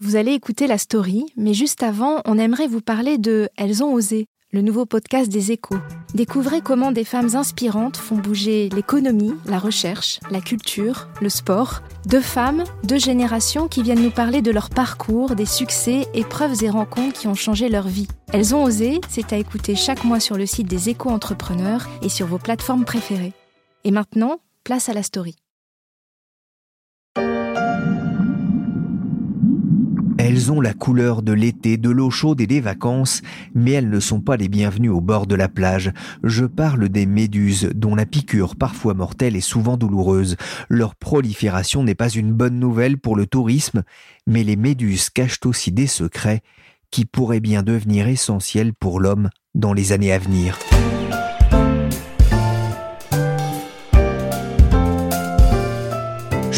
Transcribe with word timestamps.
Vous 0.00 0.14
allez 0.14 0.30
écouter 0.30 0.68
la 0.68 0.78
story, 0.78 1.26
mais 1.36 1.54
juste 1.54 1.82
avant, 1.82 2.22
on 2.24 2.38
aimerait 2.38 2.68
vous 2.68 2.80
parler 2.80 3.18
de 3.18 3.48
Elles 3.56 3.82
ont 3.82 3.92
osé, 3.92 4.26
le 4.52 4.62
nouveau 4.62 4.86
podcast 4.86 5.28
des 5.28 5.50
échos. 5.50 5.78
Découvrez 6.14 6.60
comment 6.60 6.92
des 6.92 7.02
femmes 7.02 7.34
inspirantes 7.34 7.96
font 7.96 8.14
bouger 8.14 8.68
l'économie, 8.68 9.34
la 9.44 9.58
recherche, 9.58 10.20
la 10.30 10.40
culture, 10.40 11.08
le 11.20 11.28
sport. 11.28 11.82
Deux 12.06 12.20
femmes, 12.20 12.62
deux 12.84 13.00
générations 13.00 13.66
qui 13.66 13.82
viennent 13.82 14.04
nous 14.04 14.12
parler 14.12 14.40
de 14.40 14.52
leur 14.52 14.70
parcours, 14.70 15.34
des 15.34 15.46
succès, 15.46 16.06
épreuves 16.14 16.62
et 16.62 16.70
rencontres 16.70 17.18
qui 17.18 17.26
ont 17.26 17.34
changé 17.34 17.68
leur 17.68 17.88
vie. 17.88 18.06
Elles 18.32 18.54
ont 18.54 18.62
osé, 18.62 19.00
c'est 19.08 19.32
à 19.32 19.36
écouter 19.36 19.74
chaque 19.74 20.04
mois 20.04 20.20
sur 20.20 20.36
le 20.36 20.46
site 20.46 20.68
des 20.68 20.90
échos 20.90 21.10
entrepreneurs 21.10 21.88
et 22.02 22.08
sur 22.08 22.28
vos 22.28 22.38
plateformes 22.38 22.84
préférées. 22.84 23.32
Et 23.82 23.90
maintenant, 23.90 24.38
place 24.62 24.88
à 24.88 24.92
la 24.92 25.02
story. 25.02 25.34
Elles 30.28 30.52
ont 30.52 30.60
la 30.60 30.74
couleur 30.74 31.22
de 31.22 31.32
l'été, 31.32 31.78
de 31.78 31.88
l'eau 31.88 32.10
chaude 32.10 32.42
et 32.42 32.46
des 32.46 32.60
vacances, 32.60 33.22
mais 33.54 33.70
elles 33.70 33.88
ne 33.88 33.98
sont 33.98 34.20
pas 34.20 34.36
les 34.36 34.50
bienvenues 34.50 34.90
au 34.90 35.00
bord 35.00 35.26
de 35.26 35.34
la 35.34 35.48
plage. 35.48 35.90
Je 36.22 36.44
parle 36.44 36.90
des 36.90 37.06
méduses, 37.06 37.70
dont 37.74 37.94
la 37.94 38.04
piqûre, 38.04 38.54
parfois 38.54 38.92
mortelle, 38.92 39.36
est 39.36 39.40
souvent 39.40 39.78
douloureuse. 39.78 40.36
Leur 40.68 40.96
prolifération 40.96 41.82
n'est 41.82 41.94
pas 41.94 42.10
une 42.10 42.34
bonne 42.34 42.58
nouvelle 42.58 42.98
pour 42.98 43.16
le 43.16 43.24
tourisme, 43.24 43.84
mais 44.26 44.44
les 44.44 44.56
méduses 44.56 45.08
cachent 45.08 45.40
aussi 45.46 45.72
des 45.72 45.86
secrets 45.86 46.42
qui 46.90 47.06
pourraient 47.06 47.40
bien 47.40 47.62
devenir 47.62 48.06
essentiels 48.06 48.74
pour 48.74 49.00
l'homme 49.00 49.30
dans 49.54 49.72
les 49.72 49.92
années 49.92 50.12
à 50.12 50.18
venir. 50.18 50.58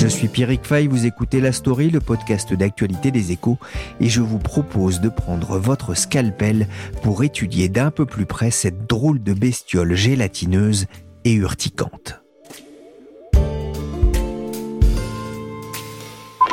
Je 0.00 0.08
suis 0.08 0.28
Pierrick 0.28 0.64
Fay, 0.64 0.86
vous 0.86 1.04
écoutez 1.04 1.42
La 1.42 1.52
Story, 1.52 1.90
le 1.90 2.00
podcast 2.00 2.54
d'actualité 2.54 3.10
des 3.10 3.32
échos, 3.32 3.58
et 4.00 4.08
je 4.08 4.22
vous 4.22 4.38
propose 4.38 5.02
de 5.02 5.10
prendre 5.10 5.58
votre 5.58 5.92
scalpel 5.92 6.68
pour 7.02 7.22
étudier 7.22 7.68
d'un 7.68 7.90
peu 7.90 8.06
plus 8.06 8.24
près 8.24 8.50
cette 8.50 8.86
drôle 8.86 9.22
de 9.22 9.34
bestiole 9.34 9.94
gélatineuse 9.94 10.86
et 11.26 11.34
urticante. 11.34 12.22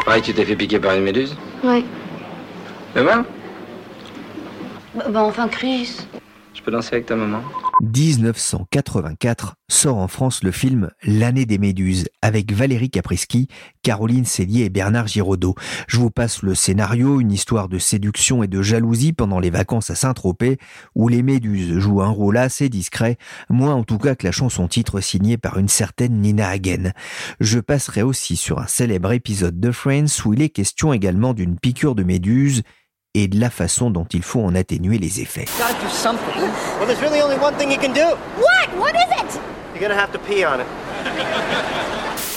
Ouais, 0.06 0.20
tu 0.22 0.34
t'es 0.34 0.44
fait 0.44 0.58
piquer 0.58 0.80
par 0.80 0.96
une 0.96 1.04
méduse? 1.04 1.34
Ouais. 1.64 1.86
Demain? 2.98 3.26
Bah, 4.94 5.06
bah, 5.10 5.24
enfin, 5.24 5.48
Chris. 5.48 6.00
Avec 6.68 7.06
ta 7.06 7.16
maman 7.16 7.42
1984 7.82 9.56
sort 9.70 9.98
en 9.98 10.10
France 10.10 10.44
le 10.44 10.52
film 10.52 10.90
L'année 11.02 11.46
des 11.46 11.60
méduses 11.60 12.10
avec 12.22 12.52
Valérie 12.52 12.90
Caprisky, 12.90 13.48
Caroline 13.84 14.26
Cellier 14.26 14.66
et 14.66 14.70
Bernard 14.70 15.08
Giraudot. 15.08 15.56
Je 15.88 15.98
vous 15.98 16.12
passe 16.12 16.42
le 16.44 16.56
scénario, 16.56 17.22
une 17.22 17.32
histoire 17.32 17.70
de 17.70 17.78
séduction 17.78 18.44
et 18.44 18.48
de 18.48 18.62
jalousie 18.62 19.14
pendant 19.14 19.40
les 19.40 19.50
vacances 19.50 19.92
à 19.92 19.96
Saint-Tropez 19.96 20.58
où 20.94 21.08
les 21.08 21.24
méduses 21.24 21.78
jouent 21.78 22.02
un 22.02 22.10
rôle 22.10 22.36
assez 22.36 22.68
discret, 22.68 23.18
moins 23.50 23.74
en 23.74 23.86
tout 23.86 23.98
cas 23.98 24.16
que 24.16 24.26
la 24.26 24.34
chanson 24.34 24.68
titre 24.68 25.00
signée 25.00 25.38
par 25.38 25.58
une 25.60 25.70
certaine 25.70 26.20
Nina 26.20 26.50
Hagen. 26.50 26.92
Je 27.40 27.60
passerai 27.60 28.02
aussi 28.02 28.36
sur 28.36 28.60
un 28.60 28.68
célèbre 28.68 29.14
épisode 29.14 29.58
de 29.58 29.72
Friends 29.72 30.26
où 30.26 30.34
il 30.34 30.42
est 30.42 30.50
question 30.50 30.92
également 30.92 31.34
d'une 31.34 31.58
piqûre 31.58 31.96
de 31.96 32.04
méduse 32.04 32.64
et 33.14 33.28
de 33.28 33.40
la 33.40 33.50
façon 33.50 33.90
dont 33.90 34.06
il 34.06 34.24
faut 34.24 34.42
en 34.42 34.56
atténuer 34.56 34.98
les 34.98 35.22
effets. 35.22 35.46
Gotta 35.58 35.74
do 35.82 35.90
something. 35.90 36.42
Well, 36.80 36.88
there's 36.88 37.02
really 37.02 37.22
only 37.22 37.38
one 37.38 37.56
thing 37.56 37.72
you 37.72 37.80
can 37.80 37.94
do. 37.94 38.16
What? 38.38 38.70
What 38.78 38.96
is 38.96 39.24
it? 39.24 39.40
You're 39.74 39.88
gonna 39.88 40.00
have 40.00 40.12
to 40.12 40.20
pee 40.20 40.46
on 40.46 40.60
it. 40.60 40.68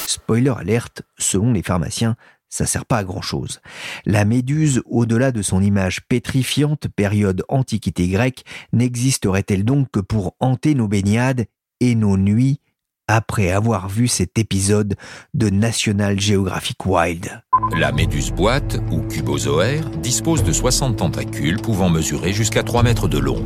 Spoiler 0.07 0.55
alerte, 0.59 1.03
selon 1.19 1.53
les 1.53 1.63
pharmaciens, 1.63 2.17
ça 2.49 2.67
sert 2.67 2.85
pas 2.85 2.99
à 2.99 3.05
grand 3.05 3.23
chose. 3.23 3.61
La 4.05 4.25
méduse, 4.25 4.83
au-delà 4.87 5.33
de 5.33 5.43
son 5.43 5.63
image 5.63 6.01
pétrifiante 6.09 6.89
période 6.89 7.45
antiquité 7.49 8.09
grecque, 8.09 8.45
n'existerait-elle 8.73 9.65
donc 9.65 9.91
que 9.91 10.01
pour 10.01 10.35
hanter 10.41 10.75
nos 10.75 10.89
baignades 10.89 11.47
et 11.81 11.95
nos 11.95 12.17
nuits 12.17 12.61
après 13.11 13.51
avoir 13.51 13.89
vu 13.89 14.07
cet 14.09 14.39
épisode 14.39 14.95
de 15.35 15.51
National 15.51 16.19
Geographic 16.19 16.87
Wild. 16.87 17.43
La 17.77 17.93
méduse 17.93 18.31
boîte, 18.31 18.79
ou 18.91 19.01
cubozoaire, 19.01 19.89
dispose 20.03 20.45
de 20.45 20.53
60 20.53 20.97
tentacules 20.97 21.61
pouvant 21.61 21.89
mesurer 21.89 22.33
jusqu'à 22.33 22.63
3 22.63 22.83
mètres 22.83 23.09
de 23.09 23.19
long. 23.19 23.45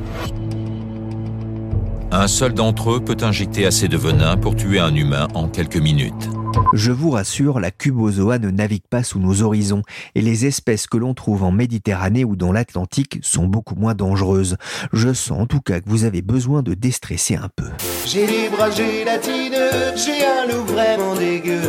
Un 2.13 2.29
seul 2.29 2.53
d'entre 2.53 2.93
eux 2.93 3.01
peut 3.01 3.17
injecter 3.23 3.67
assez 3.67 3.89
de 3.89 3.97
venin 3.97 4.37
pour 4.37 4.55
tuer 4.55 4.79
un 4.79 4.95
humain 4.95 5.29
en 5.35 5.49
quelques 5.49 5.79
minutes. 5.79 6.29
Je 6.73 6.93
vous 6.93 7.11
rassure, 7.11 7.61
la 7.61 7.71
cubozoa 7.71 8.39
ne 8.39 8.51
navigue 8.51 8.87
pas 8.89 9.03
sous 9.03 9.19
nos 9.19 9.43
horizons 9.43 9.83
et 10.15 10.21
les 10.21 10.47
espèces 10.47 10.87
que 10.87 10.97
l'on 10.97 11.15
trouve 11.15 11.43
en 11.43 11.53
Méditerranée 11.53 12.25
ou 12.25 12.37
dans 12.37 12.53
l'Atlantique 12.53 13.19
sont 13.23 13.47
beaucoup 13.47 13.75
moins 13.75 13.95
dangereuses. 13.95 14.57
Je 14.93 15.13
sens 15.13 15.41
en 15.41 15.47
tout 15.47 15.61
cas 15.61 15.81
que 15.81 15.89
vous 15.89 16.05
avez 16.05 16.23
besoin 16.23 16.63
de 16.63 16.75
déstresser 16.75 17.37
un 17.37 17.49
peu. 17.55 17.69
J'ai 18.07 18.27
les 18.27 18.49
bras 18.49 18.71
gélatineux, 18.71 19.95
j'ai 19.97 20.25
un 20.25 20.53
look 20.53 20.67
vraiment 20.67 21.15
dégueu. 21.15 21.63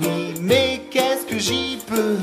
Oui, 0.00 0.34
mais 0.42 0.82
qu'est-ce 0.90 1.26
que 1.26 1.38
j'y 1.38 1.78
peux? 1.86 2.16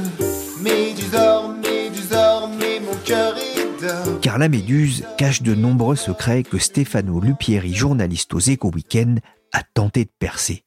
Médusor, 0.61 1.55
médusor, 1.63 2.49
mais 2.59 2.79
mon 2.79 2.95
cœur 3.05 3.35
est 3.37 3.81
d'or. 3.81 4.19
Car 4.21 4.37
la 4.37 4.49
méduse 4.49 5.05
cache 5.17 5.41
de 5.41 5.55
nombreux 5.55 5.95
secrets 5.95 6.43
que 6.43 6.57
Stefano 6.57 7.19
Lupieri, 7.19 7.73
journaliste 7.73 8.33
aux 8.33 8.39
Éco 8.39 8.71
Weekend, 8.73 9.19
a 9.53 9.63
tenté 9.63 10.03
de 10.03 10.11
percer. 10.19 10.63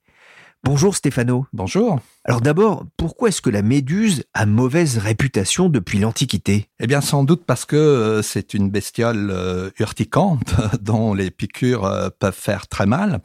Bonjour 0.63 0.95
Stéphano. 0.95 1.47
Bonjour. 1.55 2.01
Alors 2.25 2.43
d'abord, 2.43 2.85
pourquoi 2.99 3.31
est-ce 3.31 3.41
que 3.41 3.49
la 3.49 3.63
méduse 3.63 4.25
a 4.35 4.45
mauvaise 4.45 4.99
réputation 4.99 5.71
depuis 5.71 5.99
l'Antiquité? 5.99 6.69
Eh 6.81 6.87
bien, 6.87 7.01
sans 7.01 7.25
doute 7.25 7.45
parce 7.47 7.65
que 7.65 7.77
euh, 7.77 8.23
c'est 8.23 8.53
une 8.53 8.69
bestiole 8.69 9.31
euh, 9.31 9.71
urticante 9.79 10.55
dont 10.83 11.15
les 11.15 11.31
piqûres 11.31 11.87
euh, 11.87 12.11
peuvent 12.19 12.39
faire 12.39 12.69
très 12.69 12.85
mal. 12.85 13.21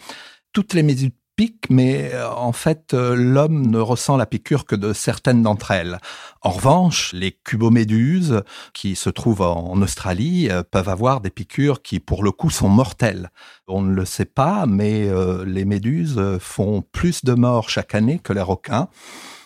Toutes 0.54 0.74
les 0.74 0.82
méduses 0.82 1.12
piquent, 1.36 1.70
mais 1.70 2.12
euh, 2.14 2.30
en 2.32 2.52
fait, 2.52 2.94
euh, 2.94 3.16
l'homme 3.16 3.68
ne 3.68 3.80
ressent 3.80 4.18
la 4.18 4.26
piqûre 4.26 4.66
que 4.66 4.76
de 4.76 4.94
certaines 4.94 5.44
d'entre 5.44 5.72
elles. 5.72 6.00
En 6.42 6.52
revanche, 6.52 7.12
les 7.14 7.32
cuboméduses 7.32 8.42
qui 8.74 8.96
se 8.96 9.10
trouvent 9.10 9.42
en 9.42 9.82
Australie 9.82 10.50
euh, 10.50 10.64
peuvent 10.64 10.90
avoir 10.90 11.22
des 11.22 11.30
piqûres 11.30 11.82
qui, 11.82 12.00
pour 12.00 12.24
le 12.24 12.32
coup, 12.32 12.50
sont 12.50 12.70
mortelles. 12.70 13.30
On 13.68 13.82
ne 13.82 13.94
le 13.94 14.06
sait 14.06 14.26
pas, 14.26 14.66
mais 14.66 15.10
les 15.46 15.66
méduses 15.66 16.22
font 16.40 16.84
plus 16.92 17.26
de 17.26 17.34
morts 17.34 17.70
chaque 17.70 17.96
année 17.96 18.20
que 18.20 18.32
les 18.32 18.42
requins. 18.42 18.90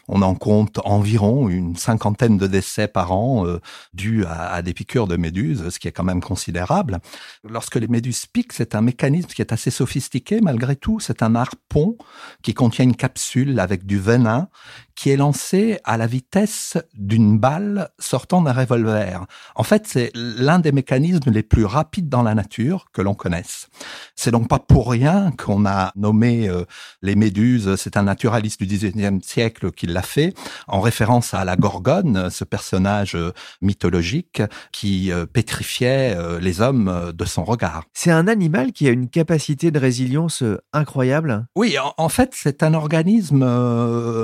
On 0.09 0.24
en 0.24 0.34
compte 0.36 0.80
environ 0.86 1.50
une 1.50 1.75
cinquantaine 1.75 2.38
de 2.38 2.47
décès 2.47 2.88
par 2.88 3.12
an 3.12 3.46
euh, 3.46 3.62
dus 3.94 4.25
à, 4.25 4.52
à 4.53 4.62
des 4.62 4.74
piqûres 4.74 5.08
de 5.08 5.16
méduses, 5.16 5.70
ce 5.70 5.80
qui 5.80 5.88
est 5.88 5.92
quand 5.92 6.03
même 6.03 6.22
considérable. 6.22 7.00
Lorsque 7.47 7.75
les 7.75 7.88
méduses 7.88 8.25
piquent, 8.25 8.53
c'est 8.53 8.74
un 8.74 8.81
mécanisme 8.81 9.30
qui 9.30 9.42
est 9.42 9.53
assez 9.53 9.72
sophistiqué 9.72 10.42
malgré 10.42 10.75
tout. 10.75 11.00
C'est 11.00 11.22
un 11.22 11.36
harpon 11.36 11.96
qui 12.42 12.53
contient 12.53 12.86
une 12.86 12.96
capsule 12.96 13.59
avec 13.59 13.86
du 13.86 14.00
venin 14.00 14.50
qui 14.99 15.11
est 15.11 15.15
lancé 15.15 15.79
à 15.85 15.96
la 15.96 16.07
vitesse 16.07 16.78
d'une 16.93 17.40
balle 17.40 17.90
sortant 17.99 18.41
d'un 18.41 18.51
revolver. 18.51 19.25
En 19.55 19.63
fait, 19.63 19.87
c'est 19.87 20.11
l'un 20.13 20.59
des 20.59 20.73
mécanismes 20.73 21.31
les 21.31 21.41
plus 21.41 21.63
rapides 21.63 22.09
dans 22.09 22.22
la 22.22 22.35
nature 22.35 22.87
que 22.91 23.01
l'on 23.01 23.13
connaisse. 23.13 23.69
C'est 24.17 24.31
donc 24.31 24.49
pas 24.49 24.59
pour 24.59 24.91
rien 24.91 25.31
qu'on 25.37 25.66
a 25.66 25.93
nommé 25.96 26.49
euh, 26.49 26.66
les 27.01 27.16
méduses, 27.16 27.78
c'est 27.78 27.96
un 27.96 28.03
naturaliste 28.03 28.61
du 28.61 28.66
XIXe 28.66 29.25
siècle 29.25 29.72
qui 29.72 29.87
l'a 29.87 30.01
fait, 30.01 30.34
en 30.67 30.81
référence 30.81 31.34
à 31.34 31.45
la 31.45 31.55
Gorgone, 31.55 32.29
ce 32.29 32.43
personnage 32.43 33.16
euh, 33.16 33.31
mythologique 33.61 34.41
qui 34.73 35.13
euh, 35.13 35.25
pétrifiait 35.25 36.13
euh, 36.17 36.41
les 36.41 36.59
hommes 36.59 37.13
de 37.13 37.25
son 37.25 37.45
regard. 37.45 37.85
C'est 37.93 38.11
un 38.11 38.28
animal 38.28 38.73
qui 38.73 38.87
a 38.90 38.91
une 38.91 39.07
capacité 39.07 39.72
de 39.72 39.79
résilience 39.79 40.43
incroyable. 40.73 41.45
Oui, 41.55 41.78
en, 41.79 41.93
en 41.97 42.09
fait, 42.09 42.31
c'est 42.34 42.63
un 42.63 42.73
organisme 42.73 43.45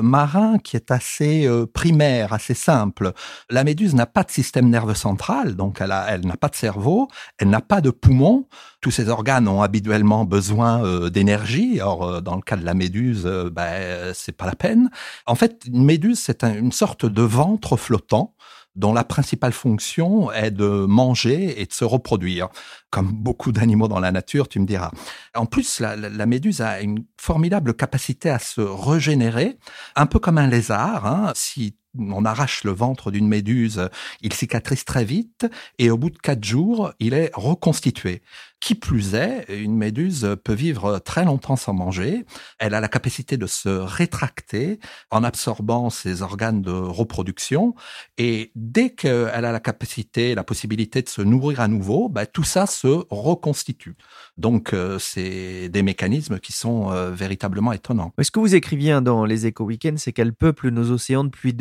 marin 0.01 0.57
qui 0.65 0.75
est 0.75 0.91
assez 0.91 1.45
euh, 1.45 1.65
primaire, 1.65 2.33
assez 2.33 2.55
simple. 2.55 3.13
La 3.49 3.63
méduse 3.63 3.93
n'a 3.95 4.07
pas 4.07 4.23
de 4.23 4.31
système 4.31 4.69
nerveux 4.69 4.95
central, 4.95 5.55
donc 5.55 5.79
elle, 5.79 5.89
n'a 5.89 6.37
pas 6.37 6.49
de 6.49 6.55
cerveau, 6.55 7.07
elle 7.37 7.49
n'a 7.49 7.61
pas 7.61 7.79
de 7.79 7.91
poumons. 7.91 8.47
Tous 8.81 8.91
ces 8.91 9.07
organes 9.07 9.47
ont 9.47 9.61
habituellement 9.61 10.25
besoin 10.25 10.83
euh, 10.83 11.09
d'énergie. 11.09 11.79
Or, 11.81 12.03
euh, 12.03 12.21
dans 12.21 12.35
le 12.35 12.41
cas 12.41 12.57
de 12.57 12.65
la 12.65 12.73
méduse, 12.73 13.25
ben, 13.51 14.11
c'est 14.13 14.35
pas 14.35 14.47
la 14.47 14.55
peine. 14.55 14.89
En 15.25 15.35
fait, 15.35 15.63
une 15.67 15.85
méduse, 15.85 16.19
c'est 16.19 16.43
une 16.43 16.71
sorte 16.71 17.05
de 17.05 17.21
ventre 17.21 17.77
flottant 17.77 18.34
dont 18.75 18.93
la 18.93 19.03
principale 19.03 19.53
fonction 19.53 20.31
est 20.31 20.51
de 20.51 20.85
manger 20.85 21.61
et 21.61 21.65
de 21.65 21.73
se 21.73 21.85
reproduire, 21.85 22.49
comme 22.89 23.11
beaucoup 23.11 23.51
d'animaux 23.51 23.87
dans 23.87 23.99
la 23.99 24.11
nature, 24.11 24.47
tu 24.47 24.59
me 24.59 24.65
diras. 24.65 24.91
En 25.35 25.45
plus, 25.45 25.79
la, 25.79 25.95
la, 25.95 26.25
méduse 26.25 26.61
a 26.61 26.81
une 26.81 27.05
formidable 27.19 27.73
capacité 27.73 28.29
à 28.29 28.39
se 28.39 28.61
régénérer, 28.61 29.57
un 29.95 30.05
peu 30.05 30.19
comme 30.19 30.37
un 30.37 30.47
lézard. 30.47 31.05
Hein. 31.05 31.31
Si 31.35 31.75
on 31.97 32.25
arrache 32.25 32.63
le 32.63 32.71
ventre 32.71 33.11
d'une 33.11 33.27
méduse, 33.27 33.89
il 34.21 34.33
cicatrise 34.33 34.85
très 34.85 35.05
vite 35.05 35.47
et 35.79 35.89
au 35.89 35.97
bout 35.97 36.09
de 36.09 36.17
quatre 36.17 36.43
jours, 36.43 36.91
il 36.99 37.13
est 37.13 37.31
reconstitué. 37.33 38.21
Qui 38.61 38.73
plus 38.73 39.13
est, 39.13 39.45
une 39.49 39.75
méduse 39.75 40.35
peut 40.43 40.53
vivre 40.53 40.97
très 40.99 41.23
longtemps 41.23 41.55
sans 41.55 41.73
manger. 41.73 42.25
Elle 42.57 42.73
a 42.73 42.79
la 42.79 42.87
capacité 42.87 43.37
de 43.37 43.45
se 43.45 43.69
rétracter 43.69 44.79
en 45.11 45.23
absorbant 45.23 45.91
ses 45.91 46.23
organes 46.23 46.61
de 46.61 46.71
reproduction. 46.71 47.75
Et 48.17 48.51
dès 48.55 48.91
qu'elle 48.91 49.45
a 49.45 49.51
la 49.51 49.59
capacité, 49.59 50.33
la 50.33 50.43
possibilité 50.43 51.01
de 51.01 51.09
se 51.09 51.21
nourrir 51.21 51.59
à 51.59 51.67
nouveau, 51.67 52.09
bah, 52.09 52.25
tout 52.25 52.43
ça 52.43 52.65
se 52.65 52.87
reconstitue. 53.09 53.95
Donc, 54.37 54.73
euh, 54.73 54.97
c'est 54.99 55.69
des 55.69 55.83
mécanismes 55.83 56.39
qui 56.39 56.51
sont 56.51 56.91
euh, 56.91 57.11
véritablement 57.11 57.71
étonnants. 57.73 58.13
Ce 58.19 58.31
que 58.31 58.39
vous 58.39 58.55
écriviez 58.55 58.99
dans 59.01 59.25
les 59.25 59.45
Éco 59.45 59.65
Weekends, 59.65 59.97
c'est 59.97 60.13
qu'elle 60.13 60.33
peuple 60.33 60.69
nos 60.69 60.91
océans 60.91 61.25
depuis, 61.25 61.53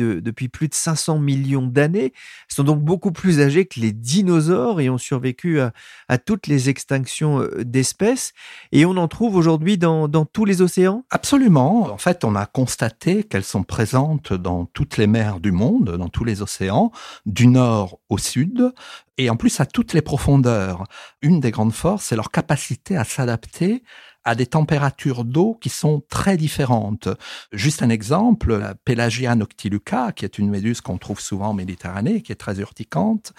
plus 0.49 0.69
de 0.69 0.73
500 0.73 1.19
millions 1.19 1.67
d'années. 1.67 2.13
Elles 2.13 2.55
sont 2.55 2.63
donc 2.63 2.81
beaucoup 2.81 3.11
plus 3.11 3.41
âgées 3.41 3.65
que 3.65 3.79
les 3.79 3.91
dinosaures 3.91 4.81
et 4.81 4.89
ont 4.89 4.97
survécu 4.97 5.59
à, 5.59 5.71
à 6.07 6.17
toutes 6.17 6.47
les 6.47 6.69
extinctions 6.69 6.84
euh, 6.91 7.63
d'espèces 7.63 8.33
et 8.71 8.85
on 8.85 8.97
en 8.97 9.07
trouve 9.07 9.35
aujourd'hui 9.35 9.77
dans, 9.77 10.07
dans 10.07 10.25
tous 10.25 10.45
les 10.45 10.61
océans? 10.61 11.03
Absolument. 11.09 11.91
En 11.91 11.97
fait, 11.97 12.23
on 12.23 12.35
a 12.35 12.45
constaté 12.45 13.23
qu'elles 13.23 13.43
sont 13.43 13.63
présentes 13.63 14.33
dans 14.33 14.65
toutes 14.65 14.97
les 14.97 15.07
mers 15.07 15.39
du 15.39 15.51
monde, 15.51 15.97
dans 15.97 16.09
tous 16.09 16.23
les 16.23 16.41
océans, 16.41 16.91
du 17.25 17.47
nord 17.47 17.99
au 18.09 18.17
sud, 18.17 18.73
et 19.17 19.29
en 19.29 19.35
plus 19.35 19.59
à 19.59 19.65
toutes 19.65 19.93
les 19.93 20.01
profondeurs. 20.01 20.83
Une 21.21 21.39
des 21.39 21.51
grandes 21.51 21.73
forces, 21.73 22.05
c'est 22.05 22.15
leur 22.15 22.31
capacité 22.31 22.97
à 22.97 23.03
s'adapter 23.03 23.83
à 24.25 24.35
des 24.35 24.47
températures 24.47 25.23
d'eau 25.23 25.57
qui 25.61 25.69
sont 25.69 26.03
très 26.09 26.35
différentes. 26.35 27.07
Juste 27.51 27.83
un 27.83 27.89
exemple, 27.89 28.57
la 28.57 28.75
Pelagia 28.75 29.35
noctiluca, 29.35 30.11
qui 30.11 30.25
est 30.25 30.37
une 30.37 30.49
méduse 30.49 30.81
qu'on 30.81 30.97
trouve 30.97 31.19
souvent 31.19 31.49
en 31.49 31.53
Méditerranée, 31.53 32.21
qui 32.21 32.31
est 32.31 32.35
très 32.35 32.59
urticante, 32.59 33.33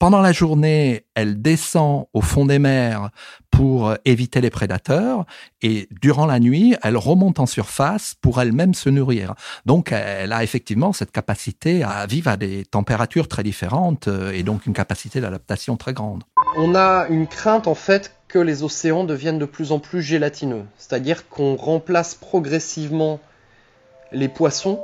pendant 0.00 0.22
la 0.22 0.32
journée, 0.32 1.04
elle 1.14 1.42
descend 1.42 2.06
au 2.14 2.22
fond 2.22 2.46
des 2.46 2.58
mers 2.58 3.10
pour 3.50 3.94
éviter 4.06 4.40
les 4.40 4.48
prédateurs 4.48 5.26
et 5.60 5.88
durant 6.00 6.24
la 6.24 6.40
nuit, 6.40 6.74
elle 6.82 6.96
remonte 6.96 7.38
en 7.38 7.44
surface 7.44 8.14
pour 8.18 8.40
elle-même 8.40 8.72
se 8.72 8.88
nourrir. 8.88 9.34
Donc 9.66 9.92
elle 9.92 10.32
a 10.32 10.42
effectivement 10.42 10.94
cette 10.94 11.12
capacité 11.12 11.82
à 11.82 12.06
vivre 12.06 12.30
à 12.30 12.38
des 12.38 12.64
températures 12.64 13.28
très 13.28 13.42
différentes 13.42 14.08
euh, 14.08 14.32
et 14.32 14.42
donc 14.42 14.64
une 14.64 14.72
capacité 14.72 15.20
d'adaptation 15.20 15.76
très 15.76 15.92
grande. 15.92 16.24
On 16.56 16.74
a 16.74 17.06
une 17.10 17.26
crainte 17.26 17.66
en 17.66 17.74
fait 17.74 18.16
que 18.30 18.38
les 18.38 18.62
océans 18.62 19.04
deviennent 19.04 19.38
de 19.38 19.44
plus 19.44 19.72
en 19.72 19.78
plus 19.78 20.02
gélatineux, 20.02 20.64
c'est-à-dire 20.78 21.28
qu'on 21.28 21.56
remplace 21.56 22.14
progressivement 22.14 23.18
les 24.12 24.28
poissons 24.28 24.80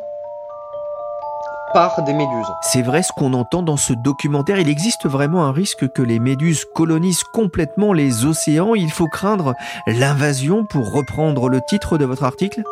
des 2.07 2.15
méduses. 2.15 2.47
C'est 2.63 2.81
vrai 2.81 3.03
ce 3.03 3.13
qu'on 3.13 3.35
entend 3.35 3.63
dans 3.63 3.77
ce 3.77 3.93
documentaire. 3.93 4.59
Il 4.59 4.69
existe 4.69 5.07
vraiment 5.07 5.45
un 5.45 5.53
risque 5.53 5.93
que 5.93 6.01
les 6.01 6.19
méduses 6.19 6.65
colonisent 6.75 7.25
complètement 7.35 7.93
les 7.93 8.25
océans. 8.25 8.75
Il 8.75 8.91
faut 8.91 9.09
craindre 9.09 9.55
l'invasion 9.87 10.65
pour 10.65 10.91
reprendre 10.91 11.51
le 11.51 11.61
titre 11.61 11.99
de 11.99 12.07
votre 12.07 12.25
article 12.25 12.63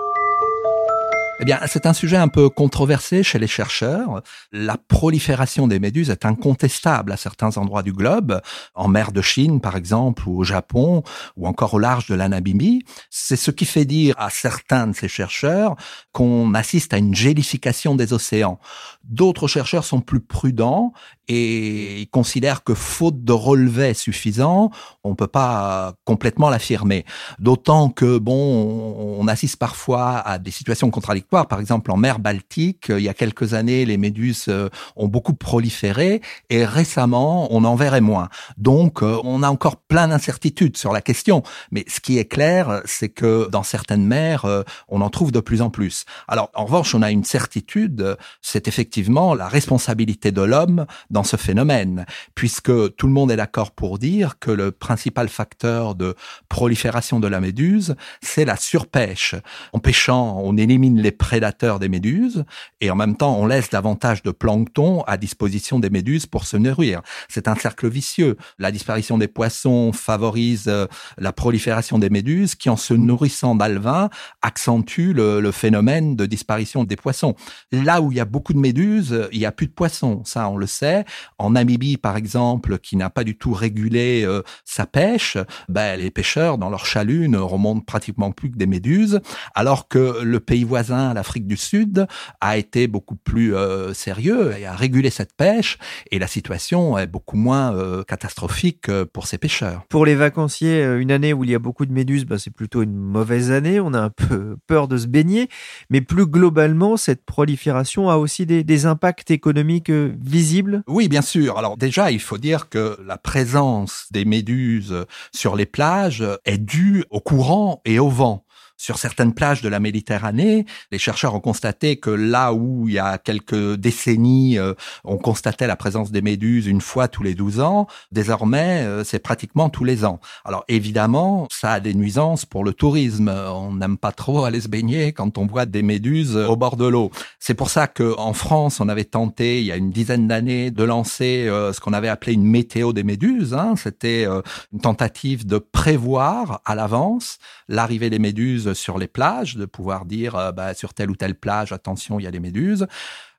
eh 1.45 1.47
bien, 1.47 1.61
c'est 1.67 1.85
un 1.85 1.93
sujet 1.93 2.17
un 2.17 2.29
peu 2.29 2.49
controversé 2.49 3.23
chez 3.23 3.39
les 3.39 3.47
chercheurs. 3.47 4.23
La 4.51 4.79
prolifération 4.79 5.69
des 5.69 5.79
méduses 5.79 6.09
est 6.09 6.25
incontestable 6.25 7.13
à 7.13 7.19
certains 7.19 7.59
endroits 7.59 7.83
du 7.83 7.93
globe, 7.93 8.41
en 8.75 8.89
mer 8.89 9.13
de 9.13 9.21
Chine 9.21 9.61
par 9.61 9.77
exemple, 9.77 10.27
ou 10.27 10.39
au 10.39 10.43
Japon, 10.43 11.03
ou 11.37 11.47
encore 11.47 11.75
au 11.75 11.79
large 11.79 12.07
de 12.07 12.15
la 12.15 12.31
Namibie. 12.31 12.83
C'est 13.11 13.37
ce 13.37 13.51
qui 13.51 13.67
fait 13.67 13.85
dire 13.85 14.15
à 14.17 14.31
certains 14.31 14.87
de 14.87 14.95
ces 14.95 15.07
chercheurs 15.07 15.77
qu'on 16.13 16.55
assiste 16.55 16.95
à 16.95 16.97
une 16.97 17.15
gélification 17.15 17.95
des 17.95 18.15
océans. 18.15 18.59
D'autres 19.03 19.47
chercheurs 19.47 19.85
sont 19.85 20.01
plus 20.01 20.21
prudents 20.21 20.95
et 21.29 22.03
ils 22.03 22.09
considèrent 22.09 22.63
que 22.63 22.75
faute 22.75 23.25
de 23.25 23.33
relevé 23.33 23.95
suffisant, 23.95 24.71
on 25.05 25.15
peut 25.15 25.27
pas 25.27 25.95
complètement 26.05 26.51
l'affirmer. 26.51 27.05
D'autant 27.39 27.89
que 27.89 28.19
bon, 28.19 29.17
on 29.19 29.27
assiste 29.29 29.57
parfois 29.57 30.19
à 30.19 30.39
des 30.39 30.51
situations 30.51 30.91
contradictoires. 30.91 31.47
Par 31.47 31.61
exemple, 31.61 31.91
en 31.91 31.97
mer 31.97 32.19
Baltique, 32.19 32.87
il 32.89 33.01
y 33.01 33.09
a 33.09 33.15
quelques 33.15 33.55
années, 33.55 33.85
les 33.85 33.97
méduses 33.97 34.47
euh, 34.49 34.69
ont 34.97 35.09
beaucoup 35.09 35.35
proliféré 35.35 36.21
et 36.51 36.65
récemment, 36.65 37.49
on 37.51 37.65
en 37.65 37.75
verrait 37.75 38.01
moins. 38.01 38.29
Donc, 38.57 39.03
euh, 39.03 39.19
on 39.25 39.43
a 39.43 39.49
encore 39.49 39.77
plein 39.77 40.09
d'incertitudes 40.09 40.77
sur 40.77 40.93
la 40.93 41.01
question. 41.01 41.43
Mais 41.71 41.85
ce 41.89 42.01
qui 42.01 42.19
est 42.19 42.25
clair, 42.25 42.83
c'est 42.85 43.09
que 43.09 43.49
dans 43.51 43.63
certaines 43.63 44.07
mers, 44.07 44.45
euh, 44.45 44.63
on 44.89 45.01
en 45.01 45.11
trouve 45.11 45.33
de 45.33 45.41
plus 45.41 45.63
en 45.63 45.71
plus. 45.71 46.05
Alors, 46.29 46.51
en 46.55 46.65
revanche, 46.65 46.95
on 46.95 47.03
a 47.03 47.11
une 47.11 47.25
certitude, 47.25 48.17
c'est 48.43 48.69
effectivement 48.69 49.35
la 49.35 49.49
responsabilité 49.49 50.33
de 50.33 50.43
l'homme 50.43 50.87
dans 51.15 51.23
ce 51.23 51.37
phénomène, 51.37 52.05
puisque 52.35 52.97
tout 52.97 53.07
le 53.07 53.13
monde 53.13 53.31
est 53.31 53.37
d'accord 53.37 53.71
pour 53.71 53.99
dire 53.99 54.39
que 54.41 54.51
le 54.51 54.73
principal 54.73 55.29
facteur 55.29 55.95
de 55.95 56.15
prolifération 56.49 57.21
de 57.21 57.29
la 57.29 57.41
méduse, 57.41 57.95
c'est 58.21 58.45
la 58.45 58.57
surpêche. 58.57 59.37
En 59.73 59.79
pêchant, 59.79 60.41
on 60.43 60.57
élimine 60.57 61.01
les 61.01 61.13
prédateurs 61.13 61.79
des 61.79 61.89
méduses 61.89 62.45
et 62.81 62.91
en 62.91 62.97
même 62.97 63.17
temps, 63.17 63.39
on 63.39 63.47
laisse 63.47 63.71
davantage 63.71 64.23
de 64.23 64.33
plancton 64.33 65.03
à 65.07 65.17
disposition 65.17 65.79
des 65.79 65.89
méduses 65.89 66.27
pour 66.27 66.47
se 66.47 66.57
nourrir. 66.57 67.01
C'est 67.29 67.47
un 67.47 67.55
cercle 67.55 67.89
vicieux. 67.89 68.37
La 68.59 68.73
disparition 68.73 69.17
des 69.17 69.29
poissons 69.29 69.93
favorise 69.93 70.65
euh, 70.67 70.87
la 71.17 71.33
prolifération 71.33 71.99
des 71.99 72.11
méduses 72.11 72.57
qui, 72.57 72.69
en 72.71 72.77
se 72.77 72.93
nourrissant 72.93 73.55
d'alevins, 73.55 74.11
accentue 74.43 75.13
le, 75.13 75.41
le 75.41 75.53
phénomène 75.53 76.17
de 76.17 76.27
disparition 76.27 76.83
des 76.83 76.97
poissons. 76.97 77.37
Là 77.71 78.03
où 78.03 78.11
il 78.11 78.19
y 78.19 78.21
a 78.21 78.25
beaucoup 78.25 78.53
de 78.53 78.59
méduses, 78.59 79.29
il 79.31 79.39
y 79.39 79.47
a 79.47 79.53
plus 79.53 79.69
de 79.69 79.73
poissons. 79.73 80.23
Ça, 80.25 80.49
on 80.49 80.57
le 80.57 80.67
sait. 80.67 81.04
En 81.39 81.51
Namibie, 81.51 81.97
par 81.97 82.17
exemple, 82.17 82.79
qui 82.79 82.97
n'a 82.97 83.11
pas 83.11 83.25
du 83.25 83.37
tout 83.37 83.53
régulé 83.53 84.23
euh, 84.25 84.43
sa 84.65 84.87
pêche, 84.87 85.37
ben, 85.69 85.99
les 85.99 86.11
pêcheurs, 86.11 86.59
dans 86.59 86.71
leur 86.71 86.87
chalut, 86.87 87.29
ne 87.29 87.39
remontent 87.39 87.85
pratiquement 87.85 88.33
plus 88.33 88.51
que 88.51 88.57
des 88.57 88.67
méduses, 88.67 89.21
alors 89.55 89.89
que 89.89 90.23
le 90.23 90.41
pays 90.41 90.65
voisin, 90.65 91.15
l'Afrique 91.15 91.47
du 91.47 91.57
Sud, 91.57 92.07
a 92.41 92.57
été 92.57 92.87
beaucoup 92.87 93.17
plus 93.17 93.55
euh, 93.55 93.95
sérieux 93.95 94.55
et 94.59 94.67
a 94.67 94.75
régulé 94.75 95.11
cette 95.11 95.35
pêche, 95.35 95.79
et 96.11 96.19
la 96.19 96.27
situation 96.27 96.99
est 96.99 97.07
beaucoup 97.07 97.37
moins 97.37 97.75
euh, 97.75 98.03
catastrophique 98.05 98.91
pour 99.13 99.27
ces 99.27 99.39
pêcheurs. 99.39 99.83
Pour 99.89 100.07
les 100.07 100.15
vacanciers, 100.15 100.85
une 100.99 101.11
année 101.11 101.33
où 101.33 101.45
il 101.45 101.51
y 101.51 101.55
a 101.55 101.59
beaucoup 101.59 101.87
de 101.87 101.93
méduses, 101.93 102.25
ben, 102.25 102.39
c'est 102.39 102.53
plutôt 102.53 102.83
une 102.83 102.97
mauvaise 102.97 103.51
année, 103.51 103.81
on 103.81 103.95
a 103.95 104.01
un 104.01 104.11
peu 104.11 104.57
peur 104.67 104.89
de 104.89 104.97
se 104.97 105.07
baigner, 105.07 105.49
mais 105.91 106.01
plus 106.01 106.27
globalement, 106.27 106.97
cette 106.97 107.25
prolifération 107.25 108.11
a 108.11 108.17
aussi 108.17 108.47
des, 108.47 108.65
des 108.65 108.87
impacts 108.87 109.31
économiques 109.31 109.91
visibles? 109.91 110.83
Oui, 110.95 111.09
bien 111.09 111.23
sûr. 111.23 111.59
Alors 111.59 111.77
déjà, 111.77 112.13
il 112.13 112.21
faut 112.21 112.39
dire 112.39 112.69
que 112.69 112.97
la 113.05 113.19
présence 113.19 114.07
des 114.13 114.25
méduses 114.25 115.07
sur 115.33 115.57
les 115.57 115.67
plages 115.67 116.25
est 116.45 116.59
due 116.59 117.05
au 117.11 117.21
courant 117.21 117.83
et 117.85 117.99
au 117.99 118.09
vent. 118.09 118.44
Sur 118.77 118.99
certaines 118.99 119.35
plages 119.35 119.63
de 119.63 119.69
la 119.69 119.79
Méditerranée, 119.79 120.67
les 120.91 120.99
chercheurs 120.99 121.35
ont 121.37 121.41
constaté 121.41 121.97
que 121.97 122.11
là 122.11 122.53
où 122.53 122.89
il 122.89 122.95
y 122.95 122.99
a 122.99 123.19
quelques 123.19 123.75
décennies, 123.77 124.59
euh, 124.59 124.75
on 125.05 125.17
constatait 125.17 125.69
la 125.69 125.77
présence 125.77 126.11
des 126.11 126.23
méduses 126.23 126.67
une 126.67 126.81
fois 126.81 127.07
tous 127.07 127.23
les 127.23 127.35
12 127.35 127.61
ans, 127.61 127.87
désormais, 128.11 128.83
euh, 128.83 129.05
c'est 129.05 129.21
pratiquement 129.21 129.69
tous 129.69 129.85
les 129.85 130.05
ans. 130.05 130.19
Alors 130.45 130.65
évidemment, 130.67 131.47
ça 131.53 131.73
a 131.73 131.81
des 131.81 131.95
nuisances 131.95 132.45
pour 132.47 132.65
le 132.65 132.73
tourisme. 132.73 133.29
On 133.29 133.75
n'aime 133.75 133.97
pas 133.97 134.11
trop 134.11 134.45
aller 134.45 134.61
se 134.61 134.69
baigner 134.69 135.13
quand 135.13 135.39
on 135.39 135.47
voit 135.47 135.67
des 135.67 135.83
méduses 135.83 136.37
au 136.37 136.57
bord 136.57 136.77
de 136.77 136.87
l'eau. 136.87 137.13
C'est 137.39 137.55
pour 137.55 137.71
ça 137.71 137.87
que 137.87 138.19
en 138.19 138.33
France, 138.33 138.81
on 138.81 138.89
avait 138.89 139.05
tenté, 139.05 139.61
il 139.61 139.67
y 139.67 139.73
a 139.73 139.77
une 139.77 139.93
dizaine 139.93 140.27
d'années, 140.27 140.73
de 140.73 140.83
lancer 140.83 141.47
euh, 141.47 141.73
ce 141.73 141.79
qu'on 141.79 141.93
avait 141.93 142.09
appelé 142.09 142.33
une 142.33 142.45
météo 142.45 142.93
des 142.93 143.05
méduses. 143.05 143.55
Hein. 143.55 143.75
C'était 143.77 144.25
une 144.25 144.81
tentative 144.81 145.47
de 145.47 145.59
prévoir 145.59 146.61
à 146.65 146.75
l'avance 146.75 147.39
l'arrivée 147.69 148.11
des 148.11 148.19
méduses 148.19 148.64
sur 148.73 148.99
les 148.99 149.09
plages, 149.09 149.57
de 149.57 149.67
pouvoir 149.67 150.07
dire 150.07 150.37
euh, 150.37 150.53
bah, 150.53 150.73
sur 150.75 150.95
telle 150.95 151.11
ou 151.11 151.17
telle 151.17 151.35
plage, 151.35 151.73
attention, 151.73 152.19
il 152.19 152.23
y 152.23 152.27
a 152.27 152.31
des 152.31 152.41
méduses. 152.41 152.87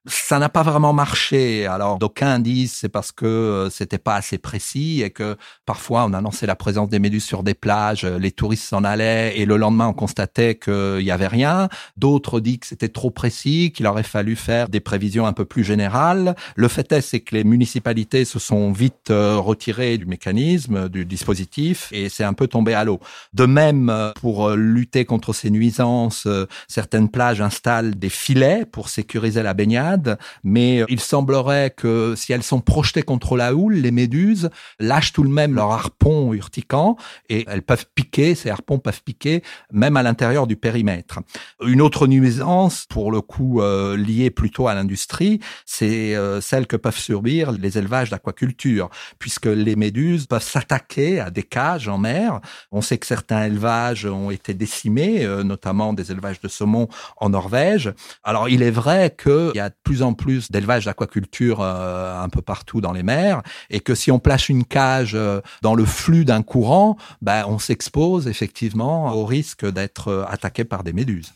Ça 0.07 0.37
n'a 0.39 0.49
pas 0.49 0.63
vraiment 0.63 0.93
marché. 0.93 1.65
Alors 1.65 1.97
d'aucuns 1.97 2.39
disent 2.39 2.73
c'est 2.73 2.89
parce 2.89 3.11
que 3.11 3.25
euh, 3.25 3.69
c'était 3.69 3.97
pas 3.97 4.15
assez 4.15 4.37
précis 4.37 5.01
et 5.01 5.09
que 5.09 5.35
parfois 5.65 6.05
on 6.05 6.13
annonçait 6.13 6.45
la 6.45 6.55
présence 6.55 6.89
des 6.89 6.99
méduses 6.99 7.23
sur 7.23 7.43
des 7.43 7.53
plages, 7.53 8.05
euh, 8.05 8.19
les 8.19 8.31
touristes 8.31 8.65
s'en 8.65 8.83
allaient 8.83 9.37
et 9.37 9.45
le 9.45 9.57
lendemain 9.57 9.87
on 9.87 9.93
constatait 9.93 10.55
qu'il 10.55 11.01
y 11.01 11.11
avait 11.11 11.27
rien. 11.27 11.69
D'autres 11.97 12.39
disent 12.39 12.59
que 12.59 12.67
c'était 12.67 12.89
trop 12.89 13.09
précis, 13.09 13.71
qu'il 13.75 13.87
aurait 13.87 14.03
fallu 14.03 14.35
faire 14.35 14.69
des 14.69 14.79
prévisions 14.79 15.25
un 15.25 15.33
peu 15.33 15.45
plus 15.45 15.63
générales. 15.63 16.35
Le 16.55 16.67
fait 16.67 16.91
est 16.91 17.01
c'est 17.01 17.19
que 17.21 17.35
les 17.35 17.43
municipalités 17.43 18.25
se 18.25 18.39
sont 18.39 18.71
vite 18.71 19.09
euh, 19.09 19.37
retirées 19.37 19.97
du 19.97 20.05
mécanisme, 20.05 20.87
du 20.89 21.05
dispositif 21.05 21.89
et 21.91 22.09
c'est 22.09 22.23
un 22.23 22.33
peu 22.33 22.47
tombé 22.47 22.73
à 22.73 22.83
l'eau. 22.83 22.99
De 23.33 23.45
même 23.45 23.91
pour 24.21 24.51
lutter 24.51 25.05
contre 25.05 25.33
ces 25.33 25.49
nuisances, 25.49 26.27
certaines 26.67 27.09
plages 27.09 27.41
installent 27.41 27.95
des 27.95 28.09
filets 28.09 28.65
pour 28.65 28.89
sécuriser 28.89 29.43
la 29.43 29.53
baignade, 29.53 29.94
mais 30.43 30.83
il 30.89 30.99
semblerait 30.99 31.71
que 31.75 32.13
si 32.15 32.33
elles 32.33 32.43
sont 32.43 32.61
projetées 32.61 33.03
contre 33.03 33.37
la 33.37 33.53
houle, 33.55 33.75
les 33.75 33.91
méduses 33.91 34.49
lâchent 34.79 35.13
tout 35.13 35.23
de 35.23 35.29
même 35.29 35.55
leur 35.55 35.71
harpon 35.71 36.33
urticant 36.33 36.97
et 37.29 37.45
elles 37.47 37.61
peuvent 37.61 37.85
piquer, 37.95 38.35
ces 38.35 38.49
harpons 38.49 38.79
peuvent 38.79 39.01
piquer 39.03 39.43
même 39.71 39.97
à 39.97 40.03
l'intérieur 40.03 40.47
du 40.47 40.55
périmètre. 40.55 41.19
Une 41.65 41.81
autre 41.81 42.07
nuisance, 42.07 42.85
pour 42.89 43.11
le 43.11 43.21
coup 43.21 43.61
euh, 43.61 43.97
liée 43.97 44.29
plutôt 44.29 44.67
à 44.67 44.73
l'industrie, 44.73 45.39
c'est 45.65 46.15
euh, 46.15 46.41
celle 46.41 46.67
que 46.67 46.75
peuvent 46.75 46.97
subir 46.97 47.51
les 47.51 47.77
élevages 47.77 48.09
d'aquaculture, 48.09 48.89
puisque 49.19 49.45
les 49.45 49.75
méduses 49.75 50.27
peuvent 50.27 50.43
s'attaquer 50.43 51.19
à 51.19 51.29
des 51.29 51.43
cages 51.43 51.87
en 51.87 51.97
mer. 51.97 52.39
On 52.71 52.81
sait 52.81 52.97
que 52.97 53.05
certains 53.05 53.45
élevages 53.45 54.05
ont 54.05 54.31
été 54.31 54.53
décimés, 54.53 55.25
euh, 55.25 55.43
notamment 55.43 55.93
des 55.93 56.11
élevages 56.11 56.39
de 56.41 56.47
saumon 56.47 56.87
en 57.17 57.29
Norvège. 57.29 57.93
Alors 58.23 58.49
il 58.49 58.61
est 58.61 58.71
vrai 58.71 59.15
qu'il 59.21 59.51
y 59.55 59.59
a 59.59 59.69
plus 59.85 60.01
en 60.01 60.13
plus 60.13 60.51
d'élevage 60.51 60.83
d'aquaculture 60.83 61.59
euh, 61.61 62.21
un 62.21 62.27
peu 62.27 62.41
partout 62.41 62.81
dans 62.81 62.91
les 62.91 63.03
mers 63.03 63.41
et 63.69 63.79
que 63.79 63.95
si 63.95 64.11
on 64.11 64.19
place 64.19 64.49
une 64.49 64.65
cage 64.65 65.13
euh, 65.13 65.39
dans 65.61 65.75
le 65.75 65.85
flux 65.85 66.25
d'un 66.25 66.41
courant, 66.41 66.97
ben, 67.21 67.45
on 67.47 67.59
s'expose 67.59 68.27
effectivement 68.27 69.13
au 69.13 69.25
risque 69.25 69.65
d'être 69.65 70.09
euh, 70.09 70.25
attaqué 70.27 70.65
par 70.65 70.83
des 70.83 70.91
méduses. 70.91 71.31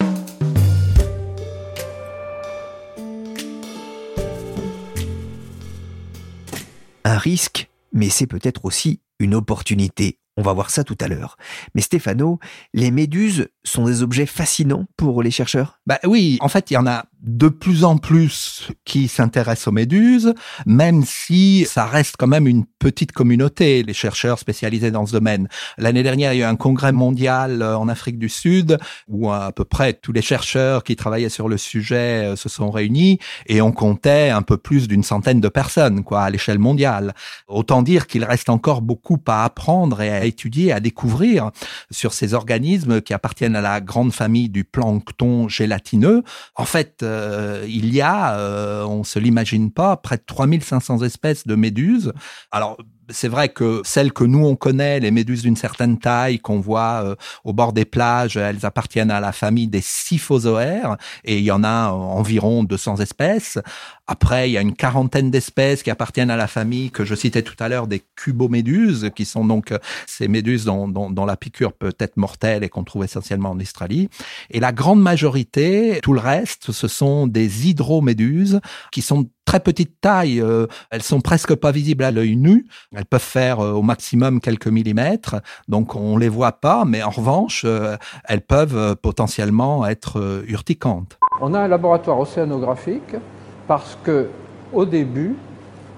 Un 7.06 7.18
risque, 7.18 7.70
mais 7.94 8.10
c'est 8.10 8.28
peut-être 8.28 8.66
aussi 8.66 9.00
une 9.20 9.36
opportunité. 9.36 10.18
On 10.40 10.42
va 10.42 10.54
voir 10.54 10.70
ça 10.70 10.86
tout 10.86 10.98
à 11.02 11.10
l'heure. 11.10 11.36
Mais 11.76 11.82
Stéphano, 11.82 12.40
les 12.74 12.92
méduses 12.92 13.50
sont 13.66 13.84
des 13.84 14.04
objets 14.04 14.26
fascinants 14.26 14.86
pour 14.96 15.22
les 15.22 15.32
chercheurs? 15.32 15.80
Bah 15.86 16.00
oui, 16.06 16.38
en 16.40 16.48
fait, 16.48 16.72
il 16.72 16.76
y 16.76 16.78
en 16.78 16.88
a 16.88 17.04
de 17.22 17.50
plus 17.50 17.84
en 17.84 17.98
plus 17.98 18.70
qui 18.86 19.10
s'intéressent 19.10 19.68
aux 19.68 19.74
méduses, 19.74 20.34
même 20.66 21.04
si 21.04 21.66
ça 21.66 21.86
reste 21.86 22.16
quand 22.18 22.28
même 22.28 22.48
une 22.48 22.64
petite 22.80 23.12
communauté, 23.12 23.84
les 23.84 23.94
chercheurs 23.94 24.40
spécialisés 24.40 24.92
dans 24.92 25.06
ce 25.06 25.12
domaine. 25.12 25.50
L'année 25.78 26.04
dernière, 26.04 26.34
il 26.34 26.38
y 26.38 26.44
a 26.44 26.48
eu 26.48 26.50
un 26.50 26.56
congrès 26.56 26.94
mondial 26.94 27.62
euh, 27.62 27.78
en 27.78 27.90
Afrique 27.90 28.18
du 28.18 28.30
Sud 28.30 28.78
où 29.10 29.30
à 29.30 29.52
peu 29.52 29.66
près 29.66 29.94
tous 29.94 30.14
les 30.14 30.22
chercheurs 30.22 30.86
qui 30.86 30.96
travaillaient 30.96 31.28
sur 31.28 31.50
le 31.50 31.58
sujet 31.58 32.32
euh, 32.32 32.36
se 32.38 32.48
sont 32.48 32.72
réunis 32.72 33.20
et 33.48 33.62
on 33.62 33.74
comptait 33.74 34.30
un 34.30 34.42
peu 34.42 34.58
plus 34.58 34.88
d'une 34.88 35.04
centaine 35.04 35.42
de 35.42 35.50
personnes, 35.50 36.06
quoi, 36.06 36.22
à 36.22 36.30
l'échelle 36.30 36.60
mondiale. 36.60 37.14
Autant 37.50 37.82
dire 37.82 38.08
qu'il 38.08 38.24
reste 38.24 38.50
encore 38.50 38.82
beaucoup 38.82 39.18
à 39.28 39.44
apprendre 39.44 40.02
et 40.02 40.10
à 40.10 40.26
étudier, 40.30 40.72
à 40.72 40.80
découvrir 40.80 41.52
sur 41.92 42.14
ces 42.14 42.34
organismes 42.34 43.02
qui 43.02 43.14
appartiennent 43.14 43.56
à 43.56 43.62
la 43.62 43.82
grande 43.82 44.14
famille 44.14 44.50
du 44.50 44.64
plancton 44.64 45.50
gélatineux. 45.50 46.24
En 46.56 46.66
fait, 46.66 47.04
euh, 47.04 47.66
il 47.68 47.94
y 47.94 48.02
a, 48.02 48.38
euh, 48.38 48.84
on 48.86 49.04
se 49.04 49.20
l'imagine 49.20 49.72
pas, 49.72 49.98
près 49.98 50.18
de 50.18 50.24
3500 50.26 51.04
espèces 51.04 51.46
de 51.46 51.56
méduses. 51.56 52.14
Alors, 52.52 52.78
c'est 53.10 53.28
vrai 53.28 53.50
que 53.50 53.82
celles 53.84 54.14
que 54.14 54.24
nous 54.24 54.46
on 54.46 54.56
connaît, 54.56 55.00
les 55.00 55.12
méduses 55.12 55.42
d'une 55.42 55.56
certaine 55.56 55.98
taille 55.98 56.40
qu'on 56.40 56.60
voit 56.60 57.04
euh, 57.04 57.16
au 57.44 57.54
bord 57.54 57.74
des 57.74 57.86
plages, 57.86 58.38
elles 58.38 58.66
appartiennent 58.66 59.12
à 59.12 59.20
la 59.20 59.32
famille 59.32 59.68
des 59.68 59.82
syphozoaires 59.82 60.98
et 61.24 61.38
il 61.38 61.44
y 61.44 61.52
en 61.52 61.64
a 61.64 61.90
environ 61.90 62.64
200 62.64 62.98
espèces. 62.98 63.58
Après, 64.08 64.50
il 64.50 64.54
y 64.54 64.58
a 64.58 64.62
une 64.62 64.74
quarantaine 64.74 65.30
d'espèces 65.30 65.84
qui 65.84 65.92
appartiennent 65.92 66.32
à 66.32 66.38
la 66.38 66.48
famille 66.48 66.90
que 66.90 67.06
je 67.06 67.14
citais 67.14 67.44
tout 67.44 67.56
à 67.60 67.70
l'heure 67.70 67.88
des 67.88 68.02
cuboméduses, 68.16 69.12
qui 69.16 69.26
sont 69.26 69.46
donc 69.46 69.74
ces 70.08 70.28
méduses 70.28 70.66
dont 70.66 71.26
la 71.28 71.38
piqûre 71.38 71.74
peut 71.74 71.94
être 72.00 72.18
mortelle 72.18 72.64
et 72.64 72.70
qu'on 72.70 72.84
trouve 72.84 73.04
essentiellement 73.04 73.52
en 73.52 73.60
Australie. 73.60 74.10
Et 74.50 74.60
la 74.60 74.72
grande 74.72 75.02
majorité, 75.02 76.00
tout 76.02 76.14
le 76.14 76.20
reste, 76.20 76.72
ce 76.72 76.88
sont 76.88 77.28
des 77.28 77.68
hydroméduses 77.68 78.62
qui 78.92 79.02
sont 79.02 79.30
très 79.50 79.60
petite 79.60 80.00
taille. 80.00 80.40
Euh, 80.40 80.68
elles 80.92 81.02
sont 81.02 81.22
presque 81.22 81.56
pas 81.56 81.72
visibles 81.72 82.04
à 82.04 82.12
l'œil 82.12 82.36
nu. 82.36 82.68
Elles 82.96 83.08
peuvent 83.08 83.20
faire 83.20 83.62
euh, 83.62 83.72
au 83.72 83.82
maximum 83.82 84.42
quelques 84.42 84.68
millimètres, 84.68 85.38
donc 85.68 85.96
on 85.96 86.18
les 86.18 86.30
voit 86.30 86.52
pas. 86.52 86.86
Mais 86.86 87.02
en 87.02 87.10
revanche, 87.10 87.64
euh, 87.66 87.98
elles 88.26 88.42
peuvent 88.42 88.96
potentiellement 88.98 89.88
être 89.88 90.44
urticantes. 90.48 91.18
On 91.42 91.56
a 91.56 91.62
un 91.62 91.68
laboratoire 91.68 92.20
océanographique 92.20 93.16
parce 93.68 93.98
que 94.04 94.28
au 94.72 94.86
début, 94.86 95.36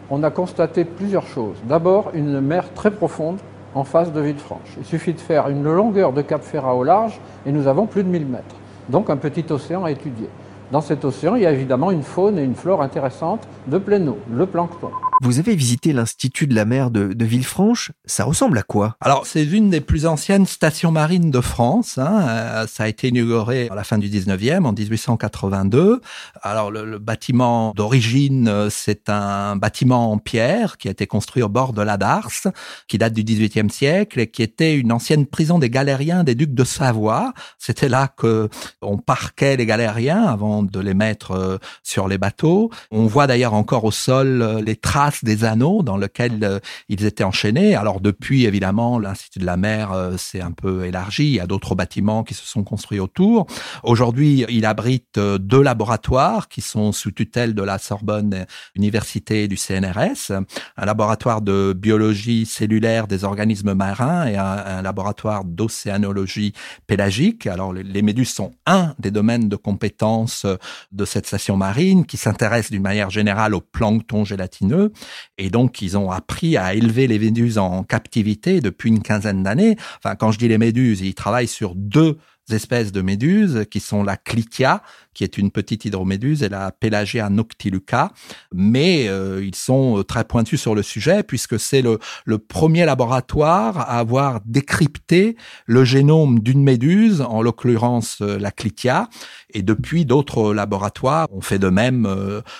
on 0.10 0.24
a 0.24 0.32
constaté 0.32 0.86
plusieurs 0.86 1.28
choses. 1.28 1.58
D'abord, 1.66 2.12
une 2.14 2.40
mer 2.40 2.74
très 2.74 2.92
profonde 2.92 3.40
en 3.76 3.84
face 3.84 4.14
de 4.14 4.22
Villefranche. 4.22 4.78
Il 4.78 4.86
suffit 4.86 5.12
de 5.14 5.20
faire 5.20 5.50
une 5.50 5.64
longueur 5.64 6.14
de 6.14 6.22
Cap 6.22 6.42
Ferrat 6.42 6.76
au 6.76 6.86
large 6.86 7.20
et 7.46 7.52
nous 7.52 7.68
avons 7.68 7.86
plus 7.86 8.06
de 8.06 8.10
1000 8.10 8.28
mètres. 8.28 8.56
Donc 8.88 9.10
un 9.10 9.18
petit 9.18 9.46
océan 9.52 9.84
à 9.84 9.92
étudier. 9.92 10.30
Dans 10.72 10.80
cet 10.82 11.04
océan, 11.04 11.36
il 11.36 11.42
y 11.42 11.46
a 11.46 11.52
évidemment 11.52 11.92
une 11.92 12.02
faune 12.02 12.40
et 12.40 12.44
une 12.44 12.56
flore 12.56 12.82
intéressantes 12.82 13.46
de 13.68 13.78
pleine 13.78 14.08
eau, 14.08 14.18
le 14.34 14.46
plancton. 14.46 14.90
Vous 15.24 15.38
avez 15.38 15.56
visité 15.56 15.94
l'Institut 15.94 16.48
de 16.48 16.56
la 16.56 16.66
mer 16.66 16.90
de, 16.90 17.14
Villefranche. 17.24 17.92
Ça 18.06 18.24
ressemble 18.24 18.58
à 18.58 18.64
quoi? 18.64 18.98
Alors, 19.02 19.28
c'est 19.28 19.44
une 19.44 19.70
des 19.70 19.80
plus 19.80 20.08
anciennes 20.08 20.48
stations 20.48 20.92
marines 20.92 21.30
de 21.30 21.42
France. 21.42 22.00
Hein. 22.00 22.26
Euh, 22.28 22.66
ça 22.66 22.86
a 22.86 22.88
été 22.88 23.10
inauguré 23.10 23.68
à 23.70 23.76
la 23.76 23.84
fin 23.84 24.00
du 24.00 24.10
19e, 24.10 24.66
en 24.66 24.74
1882. 24.74 26.02
Alors, 26.42 26.72
le, 26.72 26.98
bâtiment 26.98 27.72
d'origine, 27.76 28.48
euh, 28.48 28.72
c'est 28.72 29.10
un 29.10 29.58
bâtiment 29.58 30.12
en 30.12 30.18
pierre 30.18 30.78
qui 30.80 30.88
a 30.88 30.92
été 30.92 31.06
construit 31.06 31.44
au 31.44 31.50
bord 31.50 31.74
de 31.74 31.84
la 31.84 31.98
Darse, 31.98 32.48
qui 32.88 32.98
date 32.98 33.14
du 33.14 33.24
18e 33.24 33.70
siècle 33.70 34.20
et 34.20 34.28
qui 34.28 34.42
était 34.42 34.76
une 34.76 34.92
ancienne 34.92 35.28
prison 35.28 35.60
des 35.60 35.70
galériens 35.70 36.24
des 36.24 36.34
ducs 36.34 36.56
de 36.56 36.64
Savoie. 36.64 37.32
C'était 37.60 37.90
là 37.90 38.08
que 38.08 38.50
on 38.82 38.98
parquait 38.98 39.56
les 39.56 39.68
galériens 39.68 40.24
avant 40.24 40.64
de 40.64 40.80
les 40.80 40.96
mettre 40.96 41.32
euh, 41.34 41.58
sur 41.84 42.08
les 42.08 42.18
bateaux. 42.18 42.72
On 42.90 43.06
voit 43.06 43.28
d'ailleurs 43.28 43.54
encore 43.54 43.84
au 43.84 43.92
sol 43.92 44.64
les 44.66 44.76
traces 44.76 45.11
des 45.24 45.44
anneaux 45.44 45.84
dans 45.84 45.98
lesquels 45.98 46.40
euh, 46.44 46.60
ils 46.90 47.06
étaient 47.06 47.24
enchaînés. 47.24 47.76
Alors 47.76 48.02
depuis, 48.02 48.46
évidemment, 48.46 49.00
l'Institut 49.00 49.40
de 49.40 49.46
la 49.46 49.58
mer 49.58 49.92
euh, 49.92 50.18
s'est 50.18 50.42
un 50.42 50.52
peu 50.52 50.86
élargi. 50.86 51.26
Il 51.26 51.36
y 51.36 51.40
a 51.40 51.48
d'autres 51.48 51.76
bâtiments 51.76 52.24
qui 52.24 52.34
se 52.34 52.46
sont 52.46 52.64
construits 52.64 53.00
autour. 53.00 53.48
Aujourd'hui, 53.84 54.46
il 54.50 54.66
abrite 54.66 55.18
euh, 55.18 55.38
deux 55.38 55.62
laboratoires 55.62 56.48
qui 56.48 56.62
sont 56.62 56.92
sous 56.92 57.12
tutelle 57.12 57.54
de 57.54 57.64
la 57.64 57.78
Sorbonne 57.78 58.46
Université 58.76 59.48
du 59.48 59.58
CNRS. 59.58 60.32
Un 60.78 60.86
laboratoire 60.86 61.42
de 61.42 61.74
biologie 61.78 62.46
cellulaire 62.46 63.08
des 63.08 63.24
organismes 63.24 63.74
marins 63.74 64.28
et 64.28 64.38
un, 64.38 64.82
laboratoire 64.82 65.44
d'océanologie 65.44 66.54
pélagique. 66.88 67.46
Alors 67.48 67.74
les 67.74 68.02
méduses 68.02 68.34
sont 68.34 68.52
un 68.66 68.94
des 69.00 69.12
domaines 69.12 69.50
de 69.50 69.56
compétences 69.56 70.46
de 70.92 71.06
cette 71.06 71.28
station 71.28 71.58
marine 71.58 72.06
qui 72.06 72.18
s'intéresse 72.18 72.72
d'une 72.72 72.82
manière 72.82 73.10
générale 73.10 73.54
au 73.54 73.62
plancton 73.62 74.26
gélatineux 74.26 74.92
et 75.38 75.50
donc, 75.50 75.82
ils 75.82 75.98
ont 75.98 76.12
appris 76.12 76.58
à 76.58 76.74
élever 76.74 77.08
les 77.08 77.20
méduses 77.20 77.58
en 77.58 77.84
captivité 77.84 78.62
depuis 78.62 78.90
une 78.90 79.02
quinzaine 79.02 79.44
d'années. 79.44 79.76
Enfin, 79.98 80.16
quand 80.16 80.32
je 80.32 80.40
dis 80.40 80.48
les 80.48 80.58
méduses, 80.58 81.02
ils 81.02 81.16
travaillent 81.16 81.48
sur 81.48 81.76
deux 81.76 82.18
espèces 82.50 82.92
de 82.92 83.02
méduses 83.02 83.66
qui 83.70 83.80
sont 83.80 84.04
la 84.04 84.18
Clitia, 84.18 84.82
qui 85.14 85.24
est 85.24 85.38
une 85.38 85.52
petite 85.52 85.86
hydroméduse, 85.86 86.44
et 86.44 86.50
la 86.50 86.72
Pelagia 86.72 87.30
noctiluca. 87.30 88.12
Mais 88.54 89.08
euh, 89.08 89.44
ils 89.44 89.56
sont 89.56 90.00
euh, 90.00 90.04
très 90.04 90.24
pointus 90.24 90.60
sur 90.62 90.76
le 90.76 90.84
sujet 90.84 91.24
puisque 91.24 91.60
c'est 91.60 91.82
le, 91.82 92.00
le 92.26 92.38
premier 92.38 92.86
laboratoire 92.86 93.80
à 93.80 94.00
avoir 94.00 94.42
décrypté 94.46 95.36
le 95.66 95.84
génome 95.84 96.40
d'une 96.40 96.64
méduse, 96.64 97.22
en 97.22 97.42
l'occurrence 97.42 98.20
euh, 98.22 98.40
la 98.40 98.52
Clitia. 98.52 99.10
Et 99.54 99.64
depuis, 99.64 100.06
d'autres 100.06 100.54
laboratoires 100.54 101.28
ont 101.32 101.42
fait 101.42 101.60
de 101.60 101.68
même 101.68 102.08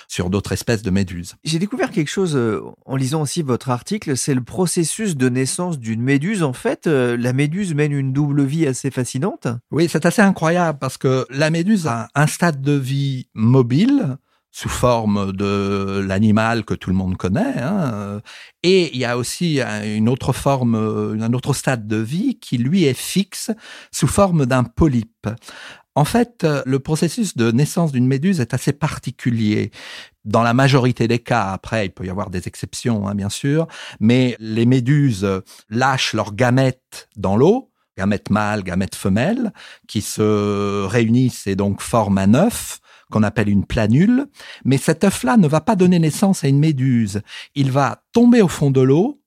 sur 0.08 0.28
d'autres 0.28 0.52
espèces 0.52 0.82
de 0.82 0.90
méduses. 0.90 1.36
J'ai 1.42 1.58
découvert 1.58 1.90
quelque 1.90 2.10
chose 2.10 2.38
en 2.84 2.96
lisant 2.96 3.22
aussi 3.22 3.40
votre 3.40 3.70
article, 3.70 4.16
c'est 4.16 4.34
le 4.34 4.42
processus 4.42 5.16
de 5.16 5.30
naissance 5.30 5.78
d'une 5.78 6.02
méduse. 6.02 6.42
En 6.42 6.52
fait, 6.52 6.86
la 6.86 7.32
méduse 7.32 7.74
mène 7.74 7.92
une 7.92 8.12
double 8.12 8.44
vie 8.44 8.66
assez 8.66 8.90
fascinante. 8.90 9.48
Oui, 9.70 9.88
c'est 9.90 10.04
assez 10.04 10.20
incroyable 10.20 10.78
parce 10.78 10.98
que 10.98 11.26
la 11.30 11.48
méduse 11.48 11.86
a 11.86 12.08
un 12.14 12.26
stade 12.42 12.60
de 12.60 12.72
vie 12.72 13.28
mobile 13.34 14.16
sous 14.50 14.68
forme 14.68 15.30
de 15.30 16.04
l'animal 16.04 16.64
que 16.64 16.74
tout 16.74 16.90
le 16.90 16.96
monde 16.96 17.16
connaît. 17.16 17.54
Hein. 17.56 18.20
Et 18.64 18.92
il 18.92 18.98
y 18.98 19.04
a 19.04 19.16
aussi 19.16 19.60
une 19.60 20.08
autre 20.08 20.32
forme, 20.32 20.74
un 20.74 21.32
autre 21.34 21.52
stade 21.54 21.86
de 21.86 21.98
vie 21.98 22.40
qui 22.40 22.58
lui 22.58 22.82
est 22.82 22.98
fixe 22.98 23.52
sous 23.92 24.08
forme 24.08 24.44
d'un 24.44 24.64
polype. 24.64 25.28
En 25.94 26.04
fait, 26.04 26.42
euh, 26.42 26.62
le 26.66 26.80
processus 26.80 27.36
de 27.36 27.52
naissance 27.52 27.92
d'une 27.92 28.08
méduse 28.08 28.40
est 28.40 28.54
assez 28.54 28.72
particulier. 28.72 29.70
Dans 30.24 30.42
la 30.42 30.54
majorité 30.54 31.06
des 31.06 31.20
cas, 31.20 31.52
après, 31.52 31.86
il 31.86 31.90
peut 31.90 32.06
y 32.06 32.10
avoir 32.10 32.30
des 32.30 32.48
exceptions, 32.48 33.06
hein, 33.06 33.14
bien 33.14 33.28
sûr, 33.28 33.68
mais 34.00 34.36
les 34.40 34.66
méduses 34.66 35.28
lâchent 35.70 36.14
leurs 36.14 36.34
gamètes 36.34 37.08
dans 37.16 37.36
l'eau, 37.36 37.71
gamètes 37.96 38.30
mâles, 38.30 38.62
gamètes 38.62 38.94
femelles, 38.94 39.52
qui 39.88 40.02
se 40.02 40.84
réunissent 40.86 41.46
et 41.46 41.56
donc 41.56 41.80
forment 41.80 42.18
un 42.18 42.34
œuf 42.34 42.80
qu'on 43.10 43.22
appelle 43.22 43.48
une 43.48 43.66
planule. 43.66 44.26
Mais 44.64 44.78
cet 44.78 45.04
œuf-là 45.04 45.36
ne 45.36 45.48
va 45.48 45.60
pas 45.60 45.76
donner 45.76 45.98
naissance 45.98 46.44
à 46.44 46.48
une 46.48 46.58
méduse. 46.58 47.22
Il 47.54 47.70
va 47.70 48.02
tomber 48.12 48.42
au 48.42 48.48
fond 48.48 48.70
de 48.70 48.80
l'eau 48.80 49.20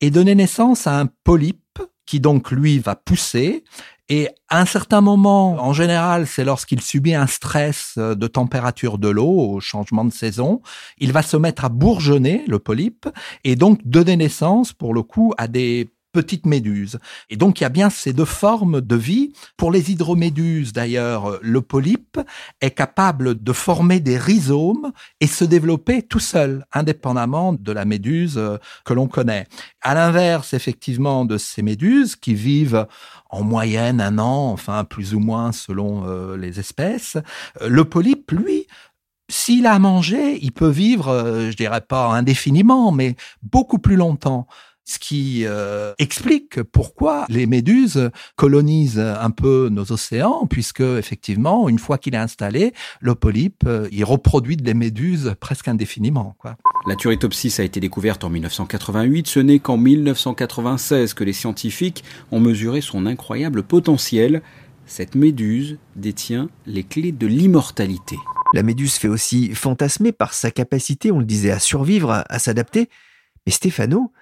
et 0.00 0.10
donner 0.10 0.34
naissance 0.34 0.86
à 0.86 0.98
un 0.98 1.06
polype 1.24 1.80
qui 2.06 2.20
donc 2.20 2.50
lui 2.50 2.78
va 2.78 2.96
pousser 2.96 3.64
et 4.10 4.28
à 4.48 4.60
un 4.60 4.64
certain 4.64 5.02
moment, 5.02 5.62
en 5.62 5.74
général, 5.74 6.26
c'est 6.26 6.44
lorsqu'il 6.44 6.80
subit 6.80 7.14
un 7.14 7.26
stress 7.26 7.94
euh, 7.98 8.14
de 8.14 8.26
température 8.26 8.96
de 8.96 9.08
l'eau 9.08 9.28
au 9.28 9.60
changement 9.60 10.04
de 10.04 10.12
saison, 10.12 10.62
il 10.96 11.12
va 11.12 11.22
se 11.22 11.36
mettre 11.36 11.66
à 11.66 11.68
bourgeonner, 11.68 12.44
le 12.48 12.58
polype, 12.58 13.06
et 13.44 13.54
donc 13.54 13.80
donner 13.84 14.16
naissance, 14.16 14.72
pour 14.72 14.94
le 14.94 15.02
coup, 15.02 15.34
à 15.36 15.46
des 15.46 15.90
petites 16.18 16.46
méduses. 16.46 16.98
Et 17.30 17.36
donc 17.36 17.60
il 17.60 17.62
y 17.62 17.66
a 17.66 17.68
bien 17.80 17.90
ces 17.90 18.12
deux 18.12 18.24
formes 18.24 18.80
de 18.80 18.96
vie. 18.96 19.32
Pour 19.56 19.70
les 19.70 19.92
hydroméduses 19.92 20.72
d'ailleurs, 20.72 21.38
le 21.42 21.60
polype 21.60 22.18
est 22.60 22.72
capable 22.72 23.40
de 23.40 23.52
former 23.52 24.00
des 24.00 24.18
rhizomes 24.18 24.90
et 25.20 25.28
se 25.28 25.44
développer 25.44 26.02
tout 26.02 26.18
seul, 26.18 26.66
indépendamment 26.72 27.52
de 27.52 27.72
la 27.72 27.84
méduse 27.84 28.36
euh, 28.36 28.56
que 28.84 28.94
l'on 28.94 29.06
connaît. 29.06 29.46
À 29.80 29.94
l'inverse 29.94 30.54
effectivement 30.54 31.24
de 31.24 31.38
ces 31.38 31.62
méduses 31.62 32.16
qui 32.16 32.34
vivent 32.34 32.86
en 33.30 33.42
moyenne 33.42 34.00
un 34.00 34.18
an, 34.18 34.50
enfin 34.50 34.84
plus 34.84 35.14
ou 35.14 35.20
moins 35.20 35.52
selon 35.52 36.04
euh, 36.06 36.36
les 36.36 36.58
espèces, 36.58 37.16
euh, 37.62 37.68
le 37.68 37.84
polype, 37.84 38.32
lui, 38.32 38.66
s'il 39.30 39.66
a 39.66 39.78
mangé, 39.78 40.38
il 40.42 40.52
peut 40.52 40.70
vivre, 40.70 41.08
je 41.50 41.54
dirais 41.54 41.82
pas 41.82 42.06
indéfiniment, 42.06 42.92
mais 42.92 43.14
beaucoup 43.42 43.78
plus 43.78 43.96
longtemps 43.96 44.46
ce 44.88 44.98
qui 44.98 45.42
euh, 45.44 45.92
explique 45.98 46.62
pourquoi 46.62 47.26
les 47.28 47.46
méduses 47.46 48.10
colonisent 48.36 48.98
un 48.98 49.30
peu 49.30 49.68
nos 49.70 49.92
océans, 49.92 50.46
puisque 50.46 50.80
effectivement, 50.80 51.68
une 51.68 51.78
fois 51.78 51.98
qu'il 51.98 52.14
est 52.14 52.18
installé, 52.18 52.72
le 53.00 53.14
polype, 53.14 53.64
euh, 53.66 53.86
il 53.92 54.02
reproduit 54.04 54.56
des 54.56 54.72
méduses 54.72 55.34
presque 55.40 55.68
indéfiniment. 55.68 56.34
Quoi. 56.38 56.56
La 56.86 56.96
Turritopsis 56.96 57.60
a 57.60 57.64
été 57.64 57.80
découverte 57.80 58.24
en 58.24 58.30
1988. 58.30 59.26
Ce 59.26 59.40
n'est 59.40 59.58
qu'en 59.58 59.76
1996 59.76 61.12
que 61.12 61.22
les 61.22 61.34
scientifiques 61.34 62.02
ont 62.32 62.40
mesuré 62.40 62.80
son 62.80 63.04
incroyable 63.04 63.64
potentiel. 63.64 64.40
Cette 64.86 65.14
méduse 65.14 65.76
détient 65.96 66.48
les 66.66 66.82
clés 66.82 67.12
de 67.12 67.26
l'immortalité. 67.26 68.16
La 68.54 68.62
méduse 68.62 68.94
fait 68.94 69.08
aussi 69.08 69.54
fantasmer 69.54 70.12
par 70.12 70.32
sa 70.32 70.50
capacité, 70.50 71.12
on 71.12 71.18
le 71.18 71.26
disait, 71.26 71.50
à 71.50 71.58
survivre, 71.58 72.10
à, 72.10 72.24
à 72.30 72.38
s'adapter. 72.38 72.88
Mais 73.44 73.52
Stéphano, 73.52 74.12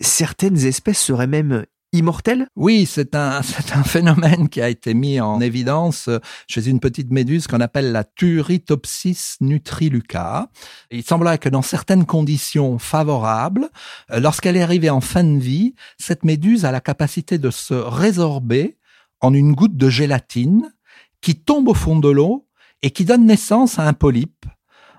certaines 0.00 0.64
espèces 0.64 0.98
seraient 1.00 1.26
même 1.26 1.64
immortelles? 1.92 2.46
Oui, 2.56 2.86
c'est 2.86 3.14
un, 3.14 3.42
c'est 3.42 3.72
un 3.72 3.82
phénomène 3.82 4.48
qui 4.48 4.60
a 4.60 4.68
été 4.68 4.94
mis 4.94 5.20
en 5.20 5.40
évidence 5.40 6.08
chez 6.46 6.68
une 6.68 6.80
petite 6.80 7.10
méduse 7.10 7.46
qu'on 7.46 7.60
appelle 7.60 7.92
la 7.92 8.04
Turritopsis 8.04 9.36
nutriluca. 9.40 10.48
Il 10.90 11.02
semblerait 11.02 11.38
que 11.38 11.48
dans 11.48 11.62
certaines 11.62 12.06
conditions 12.06 12.78
favorables, 12.78 13.68
euh, 14.10 14.20
lorsqu'elle 14.20 14.56
est 14.56 14.62
arrivée 14.62 14.90
en 14.90 15.00
fin 15.00 15.24
de 15.24 15.38
vie, 15.38 15.74
cette 15.98 16.24
méduse 16.24 16.64
a 16.64 16.72
la 16.72 16.80
capacité 16.80 17.38
de 17.38 17.50
se 17.50 17.74
résorber 17.74 18.78
en 19.20 19.34
une 19.34 19.52
goutte 19.52 19.76
de 19.76 19.90
gélatine 19.90 20.72
qui 21.20 21.36
tombe 21.36 21.68
au 21.68 21.74
fond 21.74 21.98
de 21.98 22.08
l'eau 22.08 22.46
et 22.82 22.90
qui 22.90 23.04
donne 23.04 23.26
naissance 23.26 23.78
à 23.78 23.86
un 23.86 23.92
polype, 23.92 24.46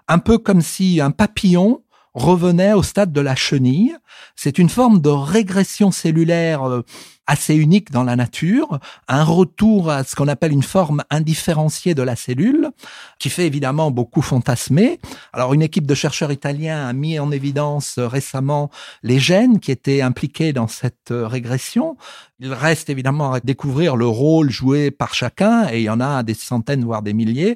un 0.07 0.19
peu 0.19 0.37
comme 0.37 0.61
si 0.61 1.01
un 1.01 1.09
papillon 1.09 1.83
revenait 2.13 2.73
au 2.73 2.83
stade 2.83 3.13
de 3.13 3.21
la 3.21 3.35
chenille. 3.35 3.95
C'est 4.35 4.57
une 4.57 4.69
forme 4.69 5.01
de 5.01 5.09
régression 5.09 5.91
cellulaire 5.91 6.63
euh, 6.63 6.81
assez 7.27 7.55
unique 7.55 7.91
dans 7.91 8.03
la 8.03 8.15
nature, 8.15 8.79
un 9.07 9.23
retour 9.23 9.89
à 9.89 10.03
ce 10.03 10.15
qu'on 10.15 10.27
appelle 10.27 10.51
une 10.51 10.63
forme 10.63 11.03
indifférenciée 11.09 11.93
de 11.93 12.01
la 12.01 12.15
cellule, 12.15 12.69
qui 13.19 13.29
fait 13.29 13.45
évidemment 13.45 13.91
beaucoup 13.91 14.21
fantasmer. 14.21 14.99
Alors 15.33 15.53
une 15.53 15.61
équipe 15.61 15.87
de 15.87 15.95
chercheurs 15.95 16.31
italiens 16.31 16.87
a 16.87 16.93
mis 16.93 17.19
en 17.19 17.31
évidence 17.31 17.99
récemment 17.99 18.69
les 19.03 19.19
gènes 19.19 19.59
qui 19.59 19.71
étaient 19.71 20.01
impliqués 20.01 20.53
dans 20.53 20.67
cette 20.67 21.09
régression. 21.11 21.97
Il 22.43 22.53
reste 22.53 22.89
évidemment 22.89 23.33
à 23.33 23.39
découvrir 23.39 23.95
le 23.95 24.07
rôle 24.07 24.49
joué 24.49 24.89
par 24.89 25.13
chacun, 25.13 25.69
et 25.71 25.81
il 25.81 25.83
y 25.83 25.89
en 25.91 25.99
a 25.99 26.23
des 26.23 26.33
centaines, 26.33 26.83
voire 26.83 27.03
des 27.03 27.13
milliers, 27.13 27.55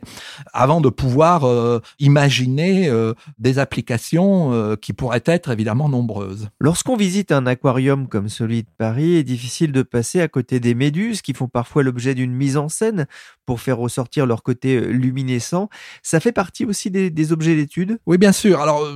avant 0.53 0.79
de 0.79 0.89
pouvoir 0.89 1.43
euh, 1.45 1.81
imaginer 1.97 2.87
euh, 2.87 3.15
des 3.39 3.57
applications 3.57 4.53
euh, 4.53 4.75
qui 4.75 4.93
pourraient 4.93 5.23
être 5.25 5.49
évidemment 5.49 5.89
nombreuses. 5.89 6.49
Lorsqu'on 6.59 6.97
visite 6.97 7.31
un 7.31 7.47
aquarium 7.47 8.07
comme 8.07 8.29
celui 8.29 8.61
de 8.61 8.69
Paris, 8.77 9.23
de 9.63 9.81
passer 9.81 10.21
à 10.21 10.27
côté 10.27 10.59
des 10.59 10.75
méduses 10.75 11.21
qui 11.21 11.33
font 11.33 11.47
parfois 11.47 11.83
l'objet 11.83 12.15
d'une 12.15 12.33
mise 12.33 12.57
en 12.57 12.69
scène 12.69 13.07
pour 13.45 13.61
faire 13.61 13.77
ressortir 13.77 14.25
leur 14.25 14.43
côté 14.43 14.79
luminescent. 14.79 15.69
Ça 16.03 16.19
fait 16.19 16.31
partie 16.31 16.65
aussi 16.65 16.91
des, 16.91 17.31
objets 17.31 17.55
d'étude? 17.55 17.97
Oui, 18.05 18.17
bien 18.17 18.31
sûr. 18.31 18.59
Alors, 18.59 18.87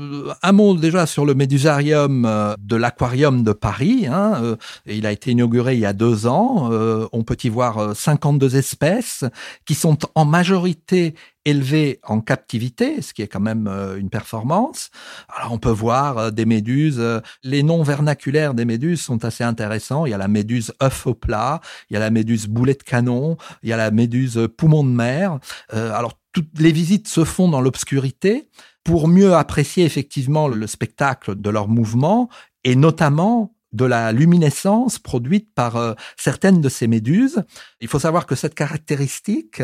un 0.42 0.52
mot 0.52 0.76
déjà 0.76 1.06
sur 1.06 1.26
le 1.26 1.34
médusarium 1.34 2.56
de 2.60 2.76
l'aquarium 2.76 3.44
de 3.44 3.54
Paris. 3.54 4.08
Hein. 4.08 4.58
Il 4.86 5.06
a 5.06 5.12
été 5.12 5.32
inauguré 5.32 5.76
il 5.76 5.80
y 5.80 5.86
a 5.86 5.94
deux 5.94 6.28
ans. 6.28 6.70
Euh, 6.72 7.08
on 7.12 7.24
peut 7.24 7.38
y 7.44 7.50
voir 7.50 7.96
52 7.96 8.56
euh, 8.56 8.60
espèces 8.60 9.24
qui 9.66 9.76
sont 9.76 9.98
en 10.16 10.26
majorité 10.26 11.16
élevées 11.50 12.00
en 12.04 12.22
captivité, 12.22 13.02
ce 13.02 13.14
qui 13.14 13.22
est 13.22 13.28
quand 13.28 13.40
même 13.40 13.68
euh, 13.68 13.98
une 13.98 14.10
performance. 14.10 14.90
Alors 15.36 15.52
on 15.52 15.58
peut 15.58 15.70
voir 15.70 16.32
des 16.32 16.46
méduses, 16.46 17.02
les 17.44 17.64
noms 17.64 17.84
vernaculaires 17.84 18.54
des 18.54 18.66
méduses 18.66 19.02
sont 19.02 19.26
assez 19.26 19.44
intéressants. 19.44 20.06
Il 20.06 20.12
y 20.12 20.14
a 20.14 20.18
la 20.18 20.28
méduse 20.28 20.74
œuf 20.82 21.08
au 21.08 21.14
plat, 21.14 21.62
il 21.90 21.94
y 21.94 21.98
a 21.98 22.00
la 22.00 22.10
méduse 22.10 22.48
boulet 22.48 22.74
de 22.74 22.84
canon, 22.84 23.38
il 23.64 23.70
y 23.70 23.74
a 23.74 23.78
la 23.78 23.92
méduse 23.92 24.48
poumon 24.58 24.84
de 24.84 24.90
mer. 24.90 25.40
alors 25.72 26.14
toutes 26.32 26.60
les 26.60 26.72
visites 26.72 27.08
se 27.08 27.24
font 27.24 27.50
dans 27.50 27.62
l'obscurité 27.62 28.50
pour 28.84 29.08
mieux 29.08 29.36
apprécier 29.36 29.86
effectivement 29.86 30.48
le 30.48 30.68
spectacle 30.68 31.36
de 31.36 31.50
leurs 31.50 31.68
mouvements 31.68 32.30
et 32.64 32.76
notamment 32.76 33.54
de 33.74 33.86
la 33.86 34.12
luminescence 34.12 35.00
produite 35.00 35.54
par 35.54 35.76
euh, 35.76 35.94
certaines 36.18 36.62
de 36.62 36.70
ces 36.70 36.88
méduses. 36.88 37.44
Il 37.82 37.88
faut 37.88 38.00
savoir 38.00 38.26
que 38.26 38.36
cette 38.36 38.56
caractéristique 38.56 39.62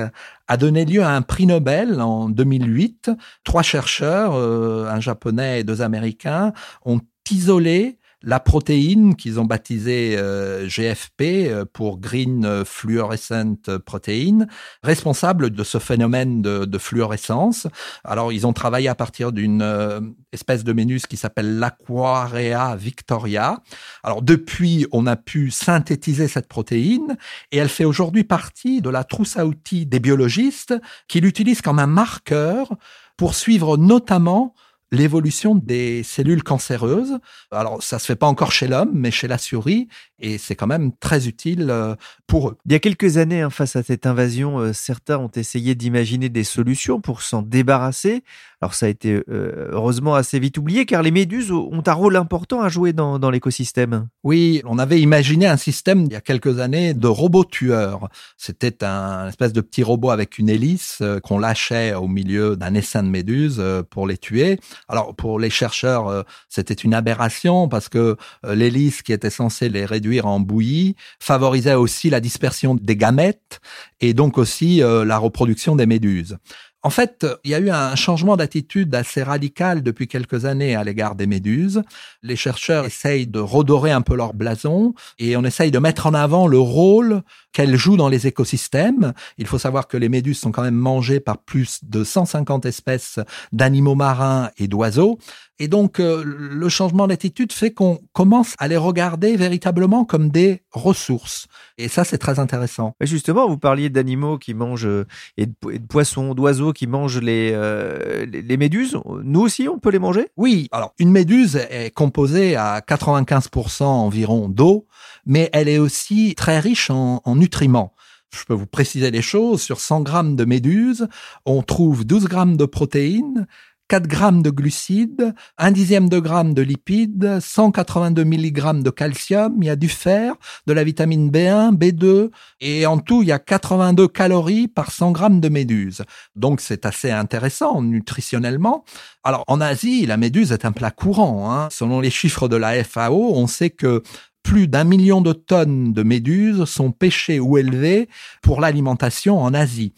a 0.47 0.57
donné 0.57 0.85
lieu 0.85 1.03
à 1.03 1.11
un 1.11 1.21
prix 1.21 1.47
Nobel 1.47 1.99
en 2.01 2.29
2008. 2.29 3.11
Trois 3.43 3.63
chercheurs, 3.63 4.33
euh, 4.35 4.87
un 4.89 4.99
japonais 4.99 5.61
et 5.61 5.63
deux 5.63 5.81
américains, 5.81 6.53
ont 6.83 7.01
isolé 7.31 7.97
la 8.25 8.39
protéine 8.39 9.15
qu'ils 9.15 9.39
ont 9.39 9.45
baptisée 9.45 10.15
euh, 10.17 10.67
GFP 10.67 11.21
euh, 11.21 11.65
pour 11.71 11.99
Green 11.99 12.65
Fluorescent 12.65 13.55
Protein, 13.85 14.47
responsable 14.83 15.51
de 15.51 15.63
ce 15.63 15.77
phénomène 15.77 16.41
de, 16.41 16.77
fluorescence. 16.77 17.67
Alors 18.03 18.33
ils 18.33 18.45
ont 18.45 18.51
travaillé 18.51 18.89
à 18.89 18.95
partir 18.95 19.31
d'une 19.31 19.61
euh, 19.61 20.01
espèce 20.33 20.63
de 20.63 20.73
ménus 20.73 21.05
qui 21.05 21.17
s'appelle 21.17 21.59
l'Aquarea 21.59 22.75
victoria. 22.75 23.61
Alors 24.03 24.21
depuis, 24.21 24.87
on 24.91 25.05
a 25.07 25.15
pu 25.15 25.51
synthétiser 25.51 26.27
cette 26.27 26.47
protéine 26.47 27.17
et 27.51 27.57
elle 27.57 27.69
fait 27.69 27.85
aujourd'hui 27.85 28.23
partie 28.23 28.81
de 28.81 28.89
la 28.89 29.03
trousse 29.03 29.37
à 29.37 29.45
outils 29.45 29.85
des 29.85 29.99
biologistes 29.99 30.73
qui 31.07 31.21
l'utilisent 31.21 31.61
comme 31.61 31.79
un 31.79 31.87
marqueur 31.87 32.75
pour 33.17 33.35
suivre 33.35 33.77
notamment 33.77 34.55
l'évolution 34.91 35.55
des 35.55 36.03
cellules 36.03 36.43
cancéreuses. 36.43 37.19
Alors, 37.51 37.81
ça 37.81 37.99
se 37.99 38.05
fait 38.05 38.15
pas 38.15 38.27
encore 38.27 38.51
chez 38.51 38.67
l'homme, 38.67 38.91
mais 38.93 39.11
chez 39.11 39.27
la 39.27 39.37
souris, 39.37 39.87
et 40.19 40.37
c'est 40.37 40.55
quand 40.55 40.67
même 40.67 40.91
très 40.97 41.27
utile 41.27 41.67
euh, 41.69 41.95
pour 42.25 42.49
eux. 42.49 42.57
Il 42.65 42.71
y 42.71 42.75
a 42.75 42.79
quelques 42.79 43.17
années, 43.17 43.41
hein, 43.41 43.49
face 43.49 43.75
à 43.75 43.83
cette 43.83 44.05
invasion, 44.05 44.59
euh, 44.59 44.73
certains 44.73 45.17
ont 45.17 45.31
essayé 45.35 45.75
d'imaginer 45.75 46.29
des 46.29 46.45
solutions 46.45 47.01
pour 47.01 47.21
s'en 47.21 47.41
débarrasser. 47.41 48.23
Alors 48.61 48.73
ça 48.73 48.85
a 48.85 48.89
été 48.89 49.21
euh, 49.29 49.67
heureusement 49.71 50.15
assez 50.15 50.39
vite 50.39 50.57
oublié 50.57 50.85
car 50.85 51.03
les 51.03 51.11
méduses 51.11 51.51
ont 51.51 51.83
un 51.85 51.93
rôle 51.93 52.15
important 52.15 52.61
à 52.61 52.69
jouer 52.69 52.93
dans, 52.93 53.19
dans 53.19 53.29
l'écosystème. 53.29 54.07
Oui, 54.23 54.61
on 54.65 54.79
avait 54.79 55.01
imaginé 55.01 55.47
un 55.47 55.57
système 55.57 56.05
il 56.05 56.13
y 56.13 56.15
a 56.15 56.21
quelques 56.21 56.59
années 56.59 56.93
de 56.93 57.07
robots 57.07 57.43
tueurs. 57.43 58.07
C'était 58.37 58.83
un 58.83 59.27
espèce 59.27 59.51
de 59.51 59.61
petit 59.61 59.83
robot 59.83 60.11
avec 60.11 60.37
une 60.37 60.49
hélice 60.49 61.03
qu'on 61.23 61.37
lâchait 61.37 61.93
au 61.93 62.07
milieu 62.07 62.55
d'un 62.55 62.73
essaim 62.73 63.03
de 63.03 63.09
méduses 63.09 63.61
pour 63.89 64.07
les 64.07 64.17
tuer. 64.17 64.59
Alors 64.87 65.13
pour 65.15 65.39
les 65.39 65.49
chercheurs, 65.49 66.25
c'était 66.49 66.73
une 66.73 66.93
aberration 66.93 67.67
parce 67.67 67.89
que 67.89 68.15
l'hélice 68.43 69.03
qui 69.03 69.11
était 69.11 69.29
censée 69.29 69.69
les 69.69 69.85
réduire 69.85 70.04
en 70.23 70.39
bouillie 70.39 70.95
favorisait 71.19 71.73
aussi 71.73 72.09
la 72.09 72.19
dispersion 72.19 72.75
des 72.75 72.95
gamètes 72.95 73.59
et 74.01 74.13
donc 74.13 74.37
aussi 74.37 74.81
euh, 74.81 75.05
la 75.05 75.17
reproduction 75.17 75.75
des 75.75 75.85
méduses. 75.85 76.37
En 76.85 76.91
fait, 76.91 77.25
il 77.43 77.49
y 77.49 77.55
a 77.55 77.59
eu 77.59 77.71
un 77.71 77.95
changement 77.95 78.37
d'attitude 78.37 78.93
assez 78.93 79.23
radical 79.23 79.81
depuis 79.81 80.07
quelques 80.07 80.45
années 80.45 80.75
à 80.75 80.83
l'égard 80.83 81.15
des 81.15 81.25
méduses. 81.25 81.81
Les 82.21 82.35
chercheurs 82.35 82.85
essayent 82.85 83.25
de 83.25 83.39
redorer 83.39 83.89
un 83.89 84.03
peu 84.03 84.15
leur 84.15 84.35
blason 84.35 84.93
et 85.17 85.35
on 85.35 85.43
essaye 85.43 85.71
de 85.71 85.79
mettre 85.79 86.05
en 86.05 86.13
avant 86.13 86.45
le 86.45 86.59
rôle 86.59 87.23
qu'elles 87.55 87.77
jouent 87.77 87.95
dans 87.95 88.09
les 88.09 88.27
écosystèmes. 88.27 89.13
Il 89.37 89.47
faut 89.47 89.57
savoir 89.57 89.87
que 89.87 89.95
les 89.95 90.09
méduses 90.09 90.39
sont 90.39 90.51
quand 90.51 90.61
même 90.61 90.75
mangées 90.75 91.21
par 91.21 91.37
plus 91.37 91.79
de 91.83 92.03
150 92.03 92.65
espèces 92.65 93.17
d'animaux 93.53 93.95
marins 93.95 94.49
et 94.57 94.67
d'oiseaux. 94.67 95.19
Et 95.57 95.69
donc, 95.69 96.01
euh, 96.01 96.21
le 96.25 96.67
changement 96.67 97.07
d'attitude 97.07 97.53
fait 97.53 97.71
qu'on 97.71 97.99
commence 98.11 98.55
à 98.57 98.67
les 98.67 98.75
regarder 98.75 99.37
véritablement 99.37 100.03
comme 100.03 100.29
des 100.29 100.63
ressources. 100.71 101.47
Et 101.77 101.87
ça, 101.87 102.03
c'est 102.03 102.17
très 102.17 102.39
intéressant. 102.39 102.93
Mais 102.99 103.07
justement, 103.07 103.47
vous 103.47 103.57
parliez 103.57 103.89
d'animaux 103.89 104.37
qui 104.37 104.53
mangent, 104.53 104.85
euh, 104.85 105.07
et 105.37 105.45
de, 105.45 105.53
poissons, 105.87 106.33
d'oiseaux 106.33 106.73
qui 106.73 106.87
mangent 106.87 107.21
les, 107.21 107.51
euh, 107.53 108.25
les 108.25 108.57
méduses. 108.57 108.97
Nous 109.23 109.39
aussi, 109.39 109.69
on 109.69 109.79
peut 109.79 109.91
les 109.91 109.99
manger? 109.99 110.27
Oui. 110.35 110.67
Alors, 110.73 110.93
une 110.99 111.11
méduse 111.11 111.55
est 111.69 111.93
composée 111.93 112.57
à 112.57 112.81
95% 112.81 113.83
environ 113.83 114.49
d'eau, 114.49 114.87
mais 115.25 115.49
elle 115.53 115.69
est 115.69 115.79
aussi 115.79 116.35
très 116.35 116.59
riche 116.59 116.89
en, 116.89 117.21
en 117.23 117.39
nutriments. 117.45 117.93
Je 118.35 118.43
peux 118.43 118.55
vous 118.55 118.65
préciser 118.65 119.11
les 119.11 119.21
choses. 119.21 119.61
Sur 119.61 119.79
100 119.79 120.01
grammes 120.01 120.35
de 120.35 120.45
méduse, 120.45 121.07
on 121.45 121.61
trouve 121.61 122.03
12 122.03 122.25
grammes 122.25 122.57
de 122.57 122.65
protéines, 122.65 123.45
4 123.87 124.07
grammes 124.07 124.41
de 124.41 124.49
glucides, 124.49 125.35
un 125.59 125.71
dixième 125.71 126.09
de 126.09 126.17
gramme 126.17 126.55
de 126.55 126.63
lipides, 126.63 127.37
182 127.39 128.23
mg 128.25 128.81
de 128.81 128.89
calcium, 128.89 129.53
il 129.61 129.67
y 129.67 129.69
a 129.69 129.75
du 129.75 129.89
fer, 129.89 130.33
de 130.65 130.73
la 130.73 130.83
vitamine 130.83 131.29
B1, 131.29 131.77
B2, 131.77 132.31
et 132.61 132.87
en 132.87 132.97
tout, 132.97 133.21
il 133.21 133.27
y 133.27 133.31
a 133.31 133.37
82 133.37 134.07
calories 134.07 134.67
par 134.67 134.89
100 134.89 135.11
grammes 135.11 135.39
de 135.39 135.49
méduse. 135.49 136.01
Donc, 136.35 136.61
c'est 136.61 136.87
assez 136.87 137.11
intéressant 137.11 137.83
nutritionnellement. 137.83 138.85
Alors, 139.23 139.43
en 139.45 139.61
Asie, 139.61 140.07
la 140.07 140.17
méduse 140.17 140.51
est 140.51 140.65
un 140.65 140.71
plat 140.71 140.89
courant. 140.89 141.51
Hein. 141.51 141.67
Selon 141.69 141.99
les 141.99 142.09
chiffres 142.09 142.47
de 142.47 142.55
la 142.55 142.83
FAO, 142.83 143.33
on 143.35 143.45
sait 143.45 143.69
que 143.69 144.01
plus 144.45 144.67
d'un 144.67 144.83
million 144.83 145.21
de 145.21 145.33
tonnes 145.33 145.91
de 145.91 146.03
méduses 146.03 146.65
sont 146.65 146.91
pêchées 146.91 147.39
ou 147.39 147.57
élevées 147.57 148.07
pour 148.43 148.61
l'alimentation 148.61 149.41
en 149.41 149.53
Asie. 149.55 149.93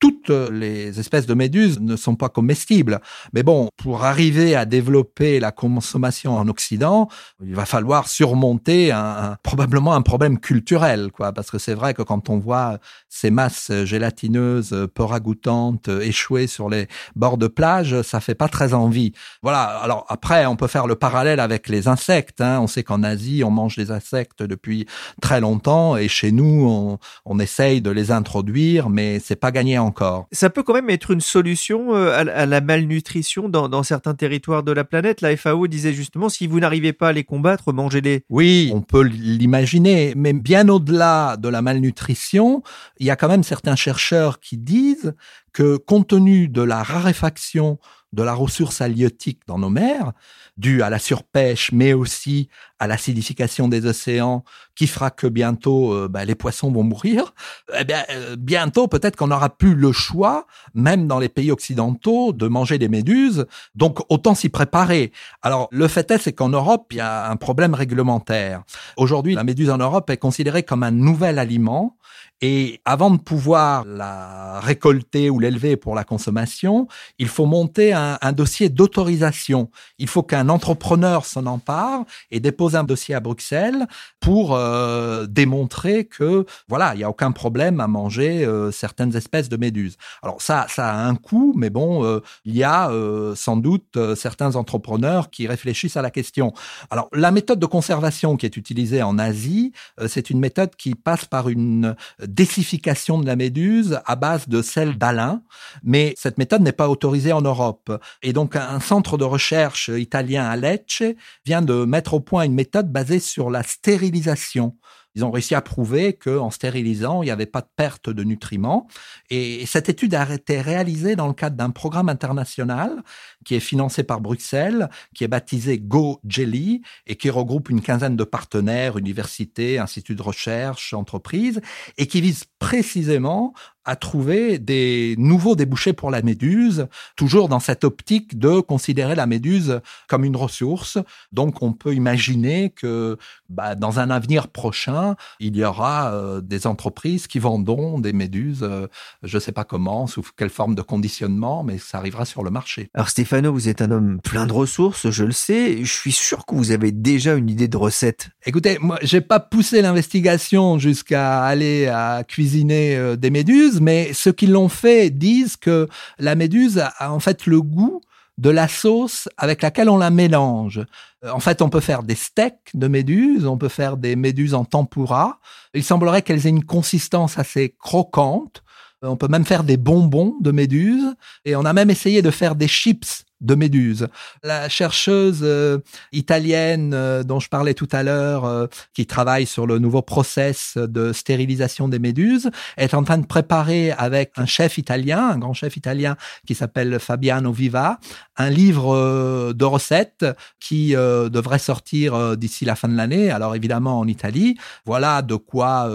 Toutes 0.00 0.30
les 0.30 1.00
espèces 1.00 1.26
de 1.26 1.34
méduses 1.34 1.80
ne 1.80 1.96
sont 1.96 2.16
pas 2.16 2.28
comestibles. 2.28 3.00
Mais 3.32 3.42
bon, 3.42 3.68
pour 3.76 4.04
arriver 4.04 4.54
à 4.54 4.64
développer 4.64 5.40
la 5.40 5.52
consommation 5.52 6.36
en 6.36 6.48
Occident, 6.48 7.08
il 7.44 7.54
va 7.54 7.64
falloir 7.64 8.08
surmonter 8.08 8.92
un, 8.92 9.36
probablement 9.42 9.94
un 9.94 10.02
problème 10.02 10.38
culturel, 10.38 11.10
quoi. 11.12 11.32
Parce 11.32 11.50
que 11.50 11.58
c'est 11.58 11.74
vrai 11.74 11.94
que 11.94 12.02
quand 12.02 12.30
on 12.30 12.38
voit 12.38 12.78
ces 13.08 13.30
masses 13.30 13.72
gélatineuses 13.84 14.88
peu 14.94 15.02
ragoûtantes 15.02 15.88
échouer 15.88 16.46
sur 16.46 16.68
les 16.68 16.88
bords 17.16 17.38
de 17.38 17.48
plage, 17.48 18.02
ça 18.02 18.20
fait 18.20 18.34
pas 18.34 18.48
très 18.48 18.74
envie. 18.74 19.12
Voilà. 19.42 19.62
Alors 19.62 20.04
après, 20.08 20.46
on 20.46 20.56
peut 20.56 20.66
faire 20.66 20.86
le 20.86 20.94
parallèle 20.94 21.40
avec 21.40 21.68
les 21.68 21.88
insectes. 21.88 22.40
Hein. 22.40 22.60
On 22.60 22.66
sait 22.66 22.82
qu'en 22.82 23.02
Asie, 23.02 23.42
on 23.44 23.50
mange 23.50 23.76
des 23.76 23.90
insectes 23.90 24.42
depuis 24.42 24.86
très 25.20 25.40
longtemps, 25.40 25.96
et 25.96 26.08
chez 26.08 26.32
nous, 26.32 26.66
on, 26.68 26.98
on 27.24 27.38
essaye 27.38 27.80
de 27.80 27.90
les 27.90 28.10
introduire, 28.10 28.88
mais 28.90 29.18
c'est 29.20 29.36
pas 29.36 29.50
gagné 29.50 29.78
en 29.78 29.87
ça 30.32 30.50
peut 30.50 30.62
quand 30.62 30.74
même 30.74 30.90
être 30.90 31.10
une 31.10 31.20
solution 31.20 31.94
euh, 31.94 32.12
à, 32.16 32.46
la 32.46 32.60
malnutrition 32.60 33.48
dans, 33.48 33.82
certains 33.82 34.14
territoires 34.14 34.62
de 34.62 34.72
la 34.72 34.84
planète. 34.84 35.20
La 35.20 35.36
FAO 35.36 35.66
disait 35.66 35.92
justement, 35.92 36.28
si 36.28 36.46
vous 36.46 36.60
n'arrivez 36.60 36.92
pas 36.92 37.08
à 37.08 37.12
les 37.12 37.24
combattre, 37.24 37.72
mangez-les. 37.72 38.24
Oui, 38.28 38.70
on 38.74 38.80
peut 38.80 39.02
l'imaginer, 39.02 40.14
mais 40.16 40.32
bien 40.32 40.68
au-delà 40.68 41.36
de 41.36 41.48
la 41.48 41.62
malnutrition, 41.62 42.62
il 42.98 43.06
y 43.06 43.10
a 43.10 43.16
quand 43.16 43.28
même 43.28 43.42
certains 43.42 43.76
chercheurs 43.76 44.40
qui 44.40 44.56
disent 44.56 45.14
que 45.52 45.76
compte 45.76 46.08
tenu 46.08 46.48
de 46.48 46.62
la 46.62 46.82
raréfaction 46.82 47.78
de 48.12 48.22
la 48.22 48.34
ressource 48.34 48.80
halieutique 48.80 49.40
dans 49.46 49.58
nos 49.58 49.68
mers, 49.68 50.12
due 50.56 50.82
à 50.82 50.90
la 50.90 50.98
surpêche, 50.98 51.70
mais 51.72 51.92
aussi 51.92 52.48
à 52.78 52.86
l'acidification 52.86 53.68
des 53.68 53.86
océans, 53.86 54.44
qui 54.74 54.86
fera 54.86 55.10
que 55.10 55.26
bientôt 55.26 55.92
euh, 55.92 56.08
bah, 56.08 56.24
les 56.24 56.34
poissons 56.34 56.70
vont 56.70 56.84
mourir. 56.84 57.34
Eh 57.78 57.84
bien, 57.84 58.04
euh, 58.10 58.36
bientôt, 58.36 58.88
peut-être 58.88 59.16
qu'on 59.16 59.26
n'aura 59.26 59.50
plus 59.50 59.74
le 59.74 59.92
choix, 59.92 60.46
même 60.74 61.06
dans 61.06 61.18
les 61.18 61.28
pays 61.28 61.50
occidentaux, 61.50 62.32
de 62.32 62.46
manger 62.46 62.78
des 62.78 62.88
méduses. 62.88 63.46
Donc, 63.74 63.98
autant 64.08 64.34
s'y 64.34 64.48
préparer. 64.48 65.12
Alors, 65.42 65.68
le 65.70 65.88
fait 65.88 66.10
est, 66.10 66.18
c'est 66.18 66.32
qu'en 66.32 66.48
Europe, 66.48 66.86
il 66.92 66.98
y 66.98 67.00
a 67.00 67.28
un 67.30 67.36
problème 67.36 67.74
réglementaire. 67.74 68.62
Aujourd'hui, 68.96 69.34
la 69.34 69.44
méduse 69.44 69.70
en 69.70 69.78
Europe 69.78 70.08
est 70.10 70.16
considérée 70.16 70.62
comme 70.62 70.82
un 70.82 70.92
nouvel 70.92 71.38
aliment 71.38 71.97
et 72.40 72.80
avant 72.84 73.10
de 73.10 73.18
pouvoir 73.18 73.84
la 73.84 74.60
récolter 74.60 75.28
ou 75.28 75.40
l'élever 75.40 75.76
pour 75.76 75.96
la 75.96 76.04
consommation, 76.04 76.86
il 77.18 77.26
faut 77.26 77.46
monter 77.46 77.92
un, 77.92 78.16
dossier 78.32 78.68
d'autorisation. 78.68 79.70
Il 79.98 80.08
faut 80.08 80.22
qu'un 80.22 80.48
entrepreneur 80.48 81.24
s'en 81.24 81.46
empare 81.46 82.04
et 82.30 82.38
dépose 82.38 82.76
un 82.76 82.84
dossier 82.84 83.14
à 83.14 83.20
Bruxelles 83.20 83.86
pour 84.20 84.54
euh, 84.54 85.26
démontrer 85.26 86.04
que 86.04 86.46
voilà, 86.68 86.94
il 86.94 87.00
y 87.00 87.04
a 87.04 87.10
aucun 87.10 87.32
problème 87.32 87.80
à 87.80 87.88
manger 87.88 88.44
euh, 88.44 88.70
certaines 88.70 89.16
espèces 89.16 89.48
de 89.48 89.56
méduses. 89.56 89.96
Alors 90.22 90.40
ça, 90.40 90.66
ça 90.68 90.92
a 90.92 90.96
un 90.96 91.16
coût, 91.16 91.54
mais 91.56 91.70
bon, 91.70 92.04
euh, 92.04 92.20
il 92.44 92.56
y 92.56 92.62
a 92.62 92.90
sans 93.34 93.56
doute 93.56 93.98
certains 94.14 94.56
entrepreneurs 94.56 95.30
qui 95.30 95.46
réfléchissent 95.46 95.96
à 95.96 96.02
la 96.02 96.10
question. 96.10 96.52
Alors 96.90 97.08
la 97.12 97.30
méthode 97.30 97.58
de 97.58 97.66
conservation 97.66 98.36
qui 98.36 98.46
est 98.46 98.56
utilisée 98.56 99.02
en 99.02 99.18
Asie, 99.18 99.72
c'est 100.06 100.30
une 100.30 100.38
méthode 100.38 100.76
qui 100.76 100.94
passe 100.94 101.24
par 101.24 101.48
une 101.48 101.96
dessification 102.28 103.18
de 103.18 103.26
la 103.26 103.36
méduse 103.36 104.00
à 104.04 104.16
base 104.16 104.48
de 104.48 104.62
sel 104.62 104.98
d'Alain, 104.98 105.42
mais 105.82 106.14
cette 106.16 106.38
méthode 106.38 106.62
n'est 106.62 106.72
pas 106.72 106.88
autorisée 106.88 107.32
en 107.32 107.40
Europe. 107.40 107.90
Et 108.22 108.32
donc 108.32 108.54
un 108.56 108.80
centre 108.80 109.18
de 109.18 109.24
recherche 109.24 109.88
italien 109.88 110.46
à 110.46 110.56
Lecce 110.56 111.02
vient 111.44 111.62
de 111.62 111.84
mettre 111.84 112.14
au 112.14 112.20
point 112.20 112.44
une 112.44 112.54
méthode 112.54 112.92
basée 112.92 113.20
sur 113.20 113.50
la 113.50 113.62
stérilisation. 113.62 114.76
Ils 115.14 115.24
ont 115.24 115.30
réussi 115.30 115.54
à 115.54 115.62
prouver 115.62 116.12
qu'en 116.12 116.50
stérilisant, 116.50 117.22
il 117.22 117.26
n'y 117.26 117.30
avait 117.30 117.46
pas 117.46 117.60
de 117.60 117.68
perte 117.74 118.10
de 118.10 118.24
nutriments. 118.24 118.86
Et 119.30 119.66
cette 119.66 119.88
étude 119.88 120.14
a 120.14 120.32
été 120.32 120.60
réalisée 120.60 121.16
dans 121.16 121.26
le 121.26 121.32
cadre 121.32 121.56
d'un 121.56 121.70
programme 121.70 122.08
international 122.08 123.02
qui 123.44 123.54
est 123.54 123.60
financé 123.60 124.02
par 124.02 124.20
Bruxelles, 124.20 124.88
qui 125.14 125.24
est 125.24 125.28
baptisé 125.28 125.78
Go 125.78 126.20
Jelly 126.26 126.82
et 127.06 127.16
qui 127.16 127.30
regroupe 127.30 127.70
une 127.70 127.80
quinzaine 127.80 128.16
de 128.16 128.24
partenaires, 128.24 128.96
universités, 128.96 129.78
instituts 129.78 130.14
de 130.14 130.22
recherche, 130.22 130.92
entreprises, 130.94 131.60
et 131.96 132.06
qui 132.06 132.20
vise 132.20 132.44
précisément 132.58 133.54
à 133.88 133.96
trouver 133.96 134.58
des 134.58 135.14
nouveaux 135.16 135.56
débouchés 135.56 135.94
pour 135.94 136.10
la 136.10 136.20
méduse, 136.20 136.88
toujours 137.16 137.48
dans 137.48 137.58
cette 137.58 137.84
optique 137.84 138.38
de 138.38 138.60
considérer 138.60 139.14
la 139.14 139.24
méduse 139.24 139.80
comme 140.08 140.26
une 140.26 140.36
ressource. 140.36 140.98
Donc 141.32 141.62
on 141.62 141.72
peut 141.72 141.94
imaginer 141.94 142.68
que 142.68 143.16
bah, 143.48 143.74
dans 143.74 143.98
un 143.98 144.10
avenir 144.10 144.48
prochain, 144.48 145.16
il 145.40 145.56
y 145.56 145.64
aura 145.64 146.12
euh, 146.12 146.42
des 146.42 146.66
entreprises 146.66 147.26
qui 147.26 147.38
vendront 147.38 147.98
des 147.98 148.12
méduses, 148.12 148.62
euh, 148.62 148.88
je 149.22 149.38
ne 149.38 149.40
sais 149.40 149.52
pas 149.52 149.64
comment, 149.64 150.06
sous 150.06 150.22
quelle 150.36 150.50
forme 150.50 150.74
de 150.74 150.82
conditionnement, 150.82 151.64
mais 151.64 151.78
ça 151.78 151.96
arrivera 151.96 152.26
sur 152.26 152.42
le 152.42 152.50
marché. 152.50 152.90
Alors 152.92 153.08
Stéphano, 153.08 153.54
vous 153.54 153.70
êtes 153.70 153.80
un 153.80 153.90
homme 153.90 154.20
plein 154.22 154.46
de 154.46 154.52
ressources, 154.52 155.08
je 155.08 155.24
le 155.24 155.32
sais. 155.32 155.82
Je 155.82 155.92
suis 155.92 156.12
sûr 156.12 156.44
que 156.44 156.54
vous 156.54 156.72
avez 156.72 156.92
déjà 156.92 157.36
une 157.36 157.48
idée 157.48 157.68
de 157.68 157.76
recette. 157.78 158.28
Écoutez, 158.44 158.76
moi, 158.82 158.98
j'ai 159.00 159.22
pas 159.22 159.40
poussé 159.40 159.80
l'investigation 159.80 160.78
jusqu'à 160.78 161.42
aller 161.42 161.86
à 161.86 162.22
cuisiner 162.28 162.94
euh, 162.94 163.16
des 163.16 163.30
méduses 163.30 163.77
mais 163.80 164.12
ceux 164.12 164.32
qui 164.32 164.46
l'ont 164.46 164.68
fait 164.68 165.10
disent 165.10 165.56
que 165.56 165.88
la 166.18 166.34
méduse 166.34 166.78
a 166.98 167.12
en 167.12 167.20
fait 167.20 167.46
le 167.46 167.60
goût 167.62 168.00
de 168.38 168.50
la 168.50 168.68
sauce 168.68 169.28
avec 169.36 169.62
laquelle 169.62 169.90
on 169.90 169.96
la 169.96 170.10
mélange. 170.10 170.80
Euh, 171.24 171.30
en 171.30 171.40
fait, 171.40 171.60
on 171.60 171.68
peut 171.68 171.80
faire 171.80 172.02
des 172.02 172.14
steaks 172.14 172.70
de 172.74 172.88
méduses, 172.88 173.46
on 173.46 173.58
peut 173.58 173.68
faire 173.68 173.96
des 173.96 174.16
méduses 174.16 174.54
en 174.54 174.64
tempura. 174.64 175.40
Il 175.74 175.84
semblerait 175.84 176.22
qu'elles 176.22 176.46
aient 176.46 176.50
une 176.50 176.64
consistance 176.64 177.38
assez 177.38 177.74
croquante. 177.78 178.62
On 179.02 179.16
peut 179.16 179.28
même 179.28 179.44
faire 179.44 179.64
des 179.64 179.76
bonbons 179.76 180.36
de 180.40 180.50
méduses 180.50 181.14
et 181.44 181.54
on 181.56 181.64
a 181.64 181.72
même 181.72 181.90
essayé 181.90 182.22
de 182.22 182.30
faire 182.30 182.54
des 182.54 182.68
chips 182.68 183.24
de 183.40 183.54
méduses. 183.54 184.08
La 184.42 184.68
chercheuse 184.68 185.40
euh, 185.42 185.78
italienne 186.12 186.92
euh, 186.94 187.22
dont 187.22 187.40
je 187.40 187.48
parlais 187.48 187.74
tout 187.74 187.88
à 187.92 188.02
l'heure, 188.02 188.44
euh, 188.44 188.66
qui 188.94 189.06
travaille 189.06 189.46
sur 189.46 189.66
le 189.66 189.78
nouveau 189.78 190.02
process 190.02 190.76
de 190.76 191.12
stérilisation 191.12 191.88
des 191.88 191.98
méduses, 191.98 192.50
est 192.76 192.94
en 192.94 193.04
train 193.04 193.18
de 193.18 193.26
préparer 193.26 193.92
avec 193.92 194.32
un 194.36 194.46
chef 194.46 194.78
italien, 194.78 195.28
un 195.28 195.38
grand 195.38 195.54
chef 195.54 195.76
italien 195.76 196.16
qui 196.46 196.54
s'appelle 196.54 196.98
Fabiano 196.98 197.52
Viva, 197.52 197.98
un 198.36 198.50
livre 198.50 199.52
de 199.52 199.64
recettes 199.64 200.24
qui 200.60 200.92
devrait 200.92 201.58
sortir 201.58 202.36
d'ici 202.36 202.64
la 202.64 202.76
fin 202.76 202.88
de 202.88 202.96
l'année. 202.96 203.30
Alors 203.30 203.56
évidemment 203.56 203.98
en 203.98 204.06
Italie, 204.06 204.56
voilà 204.86 205.22
de 205.22 205.34
quoi 205.34 205.90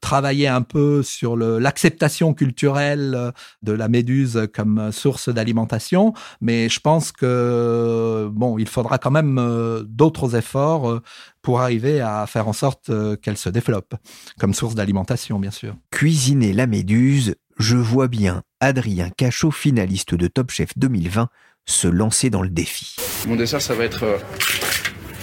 travailler 0.00 0.46
un 0.46 0.62
peu 0.62 1.02
sur 1.02 1.36
l'acceptation 1.36 2.34
culturelle 2.34 3.32
de 3.62 3.72
la 3.72 3.88
méduse 3.88 4.48
comme 4.54 4.92
source 4.92 5.28
d'alimentation, 5.28 6.14
mais 6.40 6.68
je 6.72 6.80
pense 6.80 7.12
que 7.12 8.28
bon, 8.32 8.58
il 8.58 8.68
faudra 8.68 8.98
quand 8.98 9.10
même 9.10 9.38
euh, 9.38 9.82
d'autres 9.86 10.36
efforts 10.36 10.90
euh, 10.90 11.02
pour 11.42 11.60
arriver 11.60 12.00
à 12.00 12.26
faire 12.26 12.48
en 12.48 12.52
sorte 12.52 12.88
euh, 12.90 13.16
qu'elle 13.16 13.36
se 13.36 13.48
développe 13.48 13.94
comme 14.38 14.54
source 14.54 14.74
d'alimentation, 14.74 15.38
bien 15.38 15.50
sûr. 15.50 15.76
Cuisiner 15.90 16.52
la 16.52 16.66
méduse, 16.66 17.34
je 17.58 17.76
vois 17.76 18.08
bien 18.08 18.42
Adrien 18.60 19.10
Cachot, 19.10 19.50
finaliste 19.50 20.14
de 20.14 20.26
Top 20.26 20.50
Chef 20.50 20.70
2020, 20.76 21.28
se 21.66 21.88
lancer 21.88 22.30
dans 22.30 22.42
le 22.42 22.48
défi. 22.48 22.96
Mon 23.28 23.36
dessert, 23.36 23.60
ça 23.60 23.74
va 23.74 23.84
être 23.84 24.18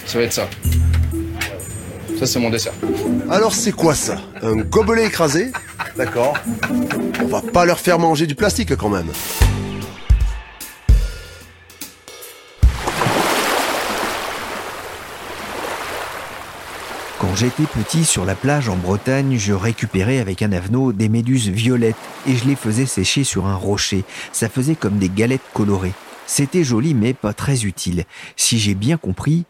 ça. 0.05 0.17
Va 0.19 0.23
être 0.23 0.33
ça. 0.33 0.49
Ça, 2.17 2.25
c'est 2.25 2.39
mon 2.39 2.49
dessert. 2.49 2.73
Alors, 3.29 3.53
c'est 3.53 3.71
quoi 3.71 3.95
ça? 3.95 4.17
Un 4.41 4.57
gobelet 4.57 5.05
écrasé? 5.05 5.51
D'accord. 5.95 6.35
On 7.21 7.27
va 7.27 7.41
pas 7.41 7.65
leur 7.65 7.79
faire 7.79 7.99
manger 7.99 8.27
du 8.27 8.35
plastique 8.35 8.75
quand 8.75 8.89
même. 8.89 9.09
J'étais 17.39 17.63
petit 17.63 18.03
sur 18.03 18.25
la 18.25 18.35
plage 18.35 18.67
en 18.67 18.75
Bretagne, 18.75 19.37
je 19.37 19.53
récupérais 19.53 20.19
avec 20.19 20.41
un 20.41 20.51
avenot 20.51 20.91
des 20.91 21.07
méduses 21.07 21.47
violettes 21.47 21.95
et 22.27 22.35
je 22.35 22.43
les 22.43 22.57
faisais 22.57 22.85
sécher 22.85 23.23
sur 23.23 23.47
un 23.47 23.55
rocher. 23.55 24.03
Ça 24.33 24.49
faisait 24.49 24.75
comme 24.75 24.97
des 24.97 25.07
galettes 25.07 25.39
colorées. 25.53 25.93
C'était 26.25 26.65
joli 26.65 26.93
mais 26.93 27.13
pas 27.13 27.31
très 27.31 27.63
utile. 27.63 28.03
Si 28.35 28.59
j'ai 28.59 28.75
bien 28.75 28.97
compris, 28.97 29.45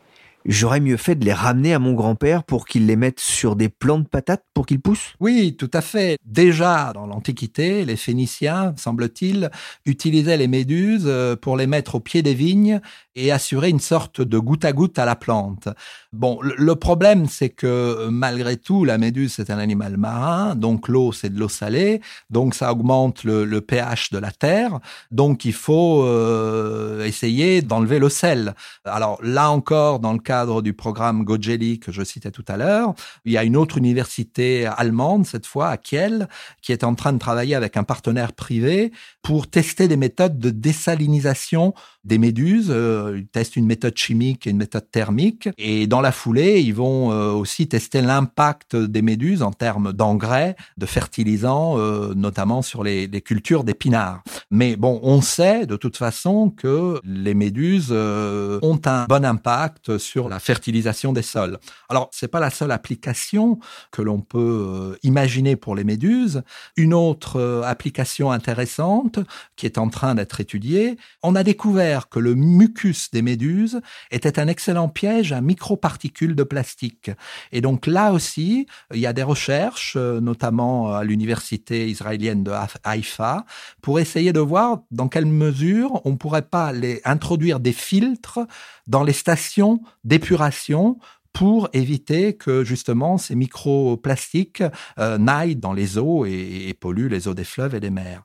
j'aurais 0.46 0.80
mieux 0.80 0.98
fait 0.98 1.16
de 1.16 1.26
les 1.26 1.34
ramener 1.34 1.74
à 1.74 1.80
mon 1.80 1.94
grand-père 1.94 2.44
pour 2.44 2.66
qu'il 2.66 2.86
les 2.86 2.96
mette 2.96 3.20
sur 3.20 3.56
des 3.56 3.70
plants 3.70 4.00
de 4.00 4.08
patates 4.08 4.44
pour 4.54 4.66
qu'ils 4.66 4.82
poussent? 4.82 5.14
Oui, 5.20 5.56
tout 5.58 5.72
à 5.74 5.82
fait. 5.82 6.18
Déjà, 6.26 6.92
dans 6.94 7.08
l'Antiquité, 7.08 7.86
les 7.86 7.96
Phéniciens, 7.96 8.74
semble-t-il, 8.78 9.50
utilisaient 9.86 10.38
les 10.38 10.48
méduses 10.48 11.06
euh, 11.06 11.36
pour 11.36 11.58
les 11.58 11.68
mettre 11.68 11.96
au 11.96 12.00
pied 12.00 12.22
des 12.22 12.34
vignes 12.34 12.82
et 13.16 13.32
assurer 13.32 13.70
une 13.70 13.80
sorte 13.80 14.22
de 14.22 14.40
goutte 14.40 14.66
à 14.66 14.72
goutte 14.72 14.98
à 14.98 15.06
la 15.06 15.16
plante. 15.16 15.68
Bon, 16.14 16.40
le 16.42 16.76
problème, 16.76 17.28
c'est 17.28 17.50
que 17.50 18.08
malgré 18.10 18.56
tout, 18.58 18.86
la 18.86 18.98
méduse, 18.98 19.34
c'est 19.34 19.50
un 19.50 19.60
animal 19.60 19.98
marin, 19.98 20.56
donc 20.56 20.88
l'eau, 20.88 21.12
c'est 21.12 21.30
de 21.30 21.40
l'eau 21.40 21.50
salée, 21.50 22.02
donc 22.30 22.56
ça 22.56 22.72
augmente 22.72 23.24
le, 23.24 23.60
pH 23.60 24.12
de 24.12 24.18
la 24.18 24.32
terre, 24.32 24.80
donc 25.12 25.44
il 25.44 25.54
faut 25.54 26.04
euh, 26.04 27.04
essayer 27.06 27.62
d'enlever 27.62 28.00
le 28.00 28.10
sel. 28.10 28.56
Alors 28.86 29.20
là 29.22 29.52
encore, 29.52 30.00
dans 30.00 30.14
le 30.14 30.20
cadre 30.30 30.62
du 30.62 30.74
programme 30.74 31.24
Gojeli 31.24 31.80
que 31.80 31.92
je 31.92 32.04
citais 32.04 32.30
tout 32.30 32.46
à 32.48 32.56
l'heure, 32.56 32.94
il 33.26 33.32
y 33.32 33.38
a 33.40 33.44
une 33.44 33.58
autre 33.58 33.80
université 33.80 34.68
allemande, 34.68 35.26
cette 35.26 35.48
fois 35.48 35.70
à 35.70 35.78
Kiel, 35.78 36.28
qui 36.62 36.72
est 36.72 36.84
en 36.84 36.94
train 36.94 37.14
de 37.14 37.18
travailler 37.18 37.56
avec 37.56 37.78
un 37.78 37.84
partenaire 37.84 38.34
privé 38.34 38.92
pour 39.24 39.50
tester 39.50 39.88
des 39.88 39.98
méthodes 39.98 40.38
de 40.38 40.52
désalinisation 40.52 41.74
des 42.04 42.18
méduses. 42.18 42.70
Euh, 42.70 43.18
ils 43.18 43.28
testent 43.28 43.56
une 43.56 43.66
méthode 43.66 43.98
chimique 43.98 44.46
et 44.46 44.52
une 44.52 44.58
méthode 44.58 44.90
thermique. 44.92 45.50
Et 45.58 45.88
dans 45.88 46.02
la 46.02 46.12
foulée, 46.12 46.62
ils 46.62 46.74
vont 46.74 47.12
euh, 47.12 47.32
aussi 47.32 47.68
tester 47.68 48.02
l'impact 48.02 48.76
des 48.76 49.02
méduses 49.02 49.42
en 49.42 49.52
termes 49.52 49.94
d'engrais, 49.94 50.56
de 50.78 50.86
fertilisants, 50.86 51.78
euh, 51.78 52.14
notamment 52.16 52.62
sur 52.62 52.84
les, 52.84 53.08
les 53.08 53.22
cultures 53.22 53.64
d'épinards. 53.64 54.22
Mais 54.52 54.76
bon, 54.76 55.00
on 55.04 55.22
sait 55.22 55.66
de 55.66 55.76
toute 55.76 55.98
façon 55.98 56.50
que 56.50 57.00
les 57.04 57.34
méduses 57.34 57.92
ont 57.92 58.82
un 58.86 59.06
bon 59.06 59.26
impact 59.26 59.98
sur 59.98 60.19
la 60.28 60.40
fertilisation 60.40 61.14
des 61.14 61.22
sols. 61.22 61.60
Alors, 61.88 62.10
c'est 62.12 62.28
pas 62.28 62.40
la 62.40 62.50
seule 62.50 62.72
application 62.72 63.60
que 63.92 64.02
l'on 64.02 64.20
peut 64.20 64.98
imaginer 65.04 65.56
pour 65.56 65.76
les 65.76 65.84
méduses. 65.84 66.42
Une 66.76 66.94
autre 66.94 67.64
application 67.66 68.32
intéressante 68.32 69.20
qui 69.56 69.66
est 69.66 69.78
en 69.78 69.90
train 69.90 70.16
d'être 70.16 70.42
étudiée, 70.42 70.98
on 71.24 71.36
a 71.36 71.44
découvert 71.44 72.10
que 72.10 72.20
le 72.20 72.36
mucus 72.36 73.12
des 73.12 73.22
méduses 73.22 73.82
était 74.12 74.40
un 74.40 74.48
excellent 74.48 74.90
piège 74.90 75.32
à 75.32 75.42
microparticules 75.42 76.36
de 76.36 76.44
plastique. 76.44 77.12
Et 77.52 77.62
donc 77.62 77.88
là 77.88 78.12
aussi, 78.12 78.68
il 78.94 79.00
y 79.00 79.06
a 79.06 79.14
des 79.14 79.24
recherches, 79.24 79.94
euh, 79.96 80.20
notamment 80.20 80.94
à 80.94 81.04
l'université 81.04 81.90
israélienne 81.90 82.44
de 82.44 82.52
Haïfa, 82.84 83.46
pour 83.82 84.00
essayer 84.00 84.34
de 84.34 84.40
voir 84.40 84.80
dans 84.92 85.08
quelle 85.08 85.26
mesure 85.26 86.02
on 86.06 86.18
pourrait 86.18 86.42
pas 86.42 86.72
les 86.72 87.02
introduire 87.06 87.60
des 87.60 87.74
filtres 87.74 88.40
dans 88.88 89.04
les 89.04 89.14
stations 89.14 89.82
d'épuration 90.10 90.98
pour 91.32 91.70
éviter 91.74 92.36
que 92.36 92.66
justement 92.66 93.18
ces 93.18 93.36
microplastiques 93.36 94.64
euh, 94.98 95.18
n'aillent 95.18 95.56
dans 95.56 95.74
les 95.74 95.98
eaux 95.98 96.26
et 96.26 96.76
polluent 96.80 97.08
les 97.08 97.28
eaux 97.28 97.34
des 97.34 97.44
fleuves 97.44 97.76
et 97.76 97.80
des 97.80 97.92
mers. 97.92 98.24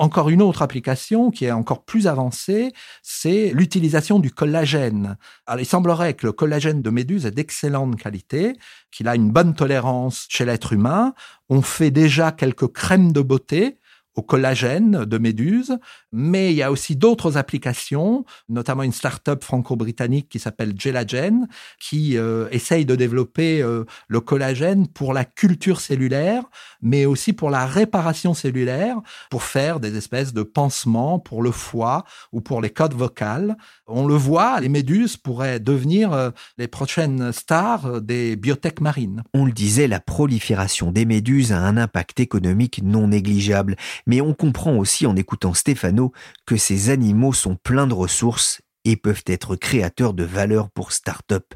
Encore 0.00 0.30
une 0.30 0.40
autre 0.40 0.62
application 0.62 1.30
qui 1.30 1.44
est 1.44 1.52
encore 1.52 1.84
plus 1.84 2.06
avancée, 2.06 2.72
c'est 3.02 3.52
l'utilisation 3.54 4.18
du 4.18 4.30
collagène. 4.30 5.18
Alors, 5.46 5.60
il 5.60 5.66
semblerait 5.66 6.14
que 6.14 6.26
le 6.26 6.32
collagène 6.32 6.80
de 6.80 6.88
méduse 6.88 7.26
est 7.26 7.32
d'excellente 7.32 7.96
qualité, 7.96 8.54
qu'il 8.90 9.08
a 9.08 9.14
une 9.14 9.30
bonne 9.30 9.54
tolérance 9.54 10.26
chez 10.30 10.46
l'être 10.46 10.72
humain. 10.72 11.12
On 11.50 11.60
fait 11.60 11.90
déjà 11.90 12.32
quelques 12.32 12.68
crèmes 12.68 13.12
de 13.12 13.20
beauté 13.20 13.78
au 14.16 14.22
collagène 14.22 15.04
de 15.04 15.18
méduse, 15.18 15.78
mais 16.12 16.52
il 16.52 16.56
y 16.56 16.62
a 16.62 16.72
aussi 16.72 16.96
d'autres 16.96 17.36
applications, 17.36 18.24
notamment 18.48 18.82
une 18.82 18.92
start-up 18.92 19.44
franco-britannique 19.44 20.28
qui 20.28 20.40
s'appelle 20.40 20.74
Gelagen, 20.76 21.46
qui 21.78 22.16
euh, 22.16 22.48
essaye 22.50 22.84
de 22.84 22.96
développer 22.96 23.62
euh, 23.62 23.84
le 24.08 24.20
collagène 24.20 24.88
pour 24.88 25.12
la 25.12 25.24
culture 25.24 25.80
cellulaire, 25.80 26.42
mais 26.82 27.06
aussi 27.06 27.32
pour 27.32 27.50
la 27.50 27.66
réparation 27.66 28.34
cellulaire, 28.34 28.96
pour 29.30 29.44
faire 29.44 29.78
des 29.78 29.96
espèces 29.96 30.32
de 30.32 30.42
pansements 30.42 31.20
pour 31.20 31.42
le 31.42 31.52
foie 31.52 32.04
ou 32.32 32.40
pour 32.40 32.60
les 32.60 32.70
codes 32.70 32.94
vocales. 32.94 33.56
On 33.86 34.06
le 34.06 34.14
voit, 34.14 34.60
les 34.60 34.68
méduses 34.68 35.16
pourraient 35.16 35.60
devenir 35.60 36.12
euh, 36.12 36.30
les 36.58 36.68
prochaines 36.68 37.32
stars 37.32 38.00
des 38.00 38.34
biotech 38.34 38.80
marines. 38.80 39.22
On 39.34 39.44
le 39.44 39.52
disait, 39.52 39.86
la 39.86 40.00
prolifération 40.00 40.90
des 40.90 41.04
méduses 41.04 41.52
a 41.52 41.58
un 41.58 41.76
impact 41.76 42.18
économique 42.18 42.80
non 42.82 43.08
négligeable 43.08 43.76
mais 44.10 44.20
on 44.20 44.34
comprend 44.34 44.76
aussi 44.76 45.06
en 45.06 45.14
écoutant 45.14 45.54
Stéphano 45.54 46.10
que 46.44 46.56
ces 46.56 46.90
animaux 46.90 47.32
sont 47.32 47.54
pleins 47.54 47.86
de 47.86 47.94
ressources 47.94 48.60
et 48.84 48.96
peuvent 48.96 49.22
être 49.24 49.54
créateurs 49.54 50.14
de 50.14 50.24
valeur 50.24 50.68
pour 50.68 50.90
start-up. 50.90 51.54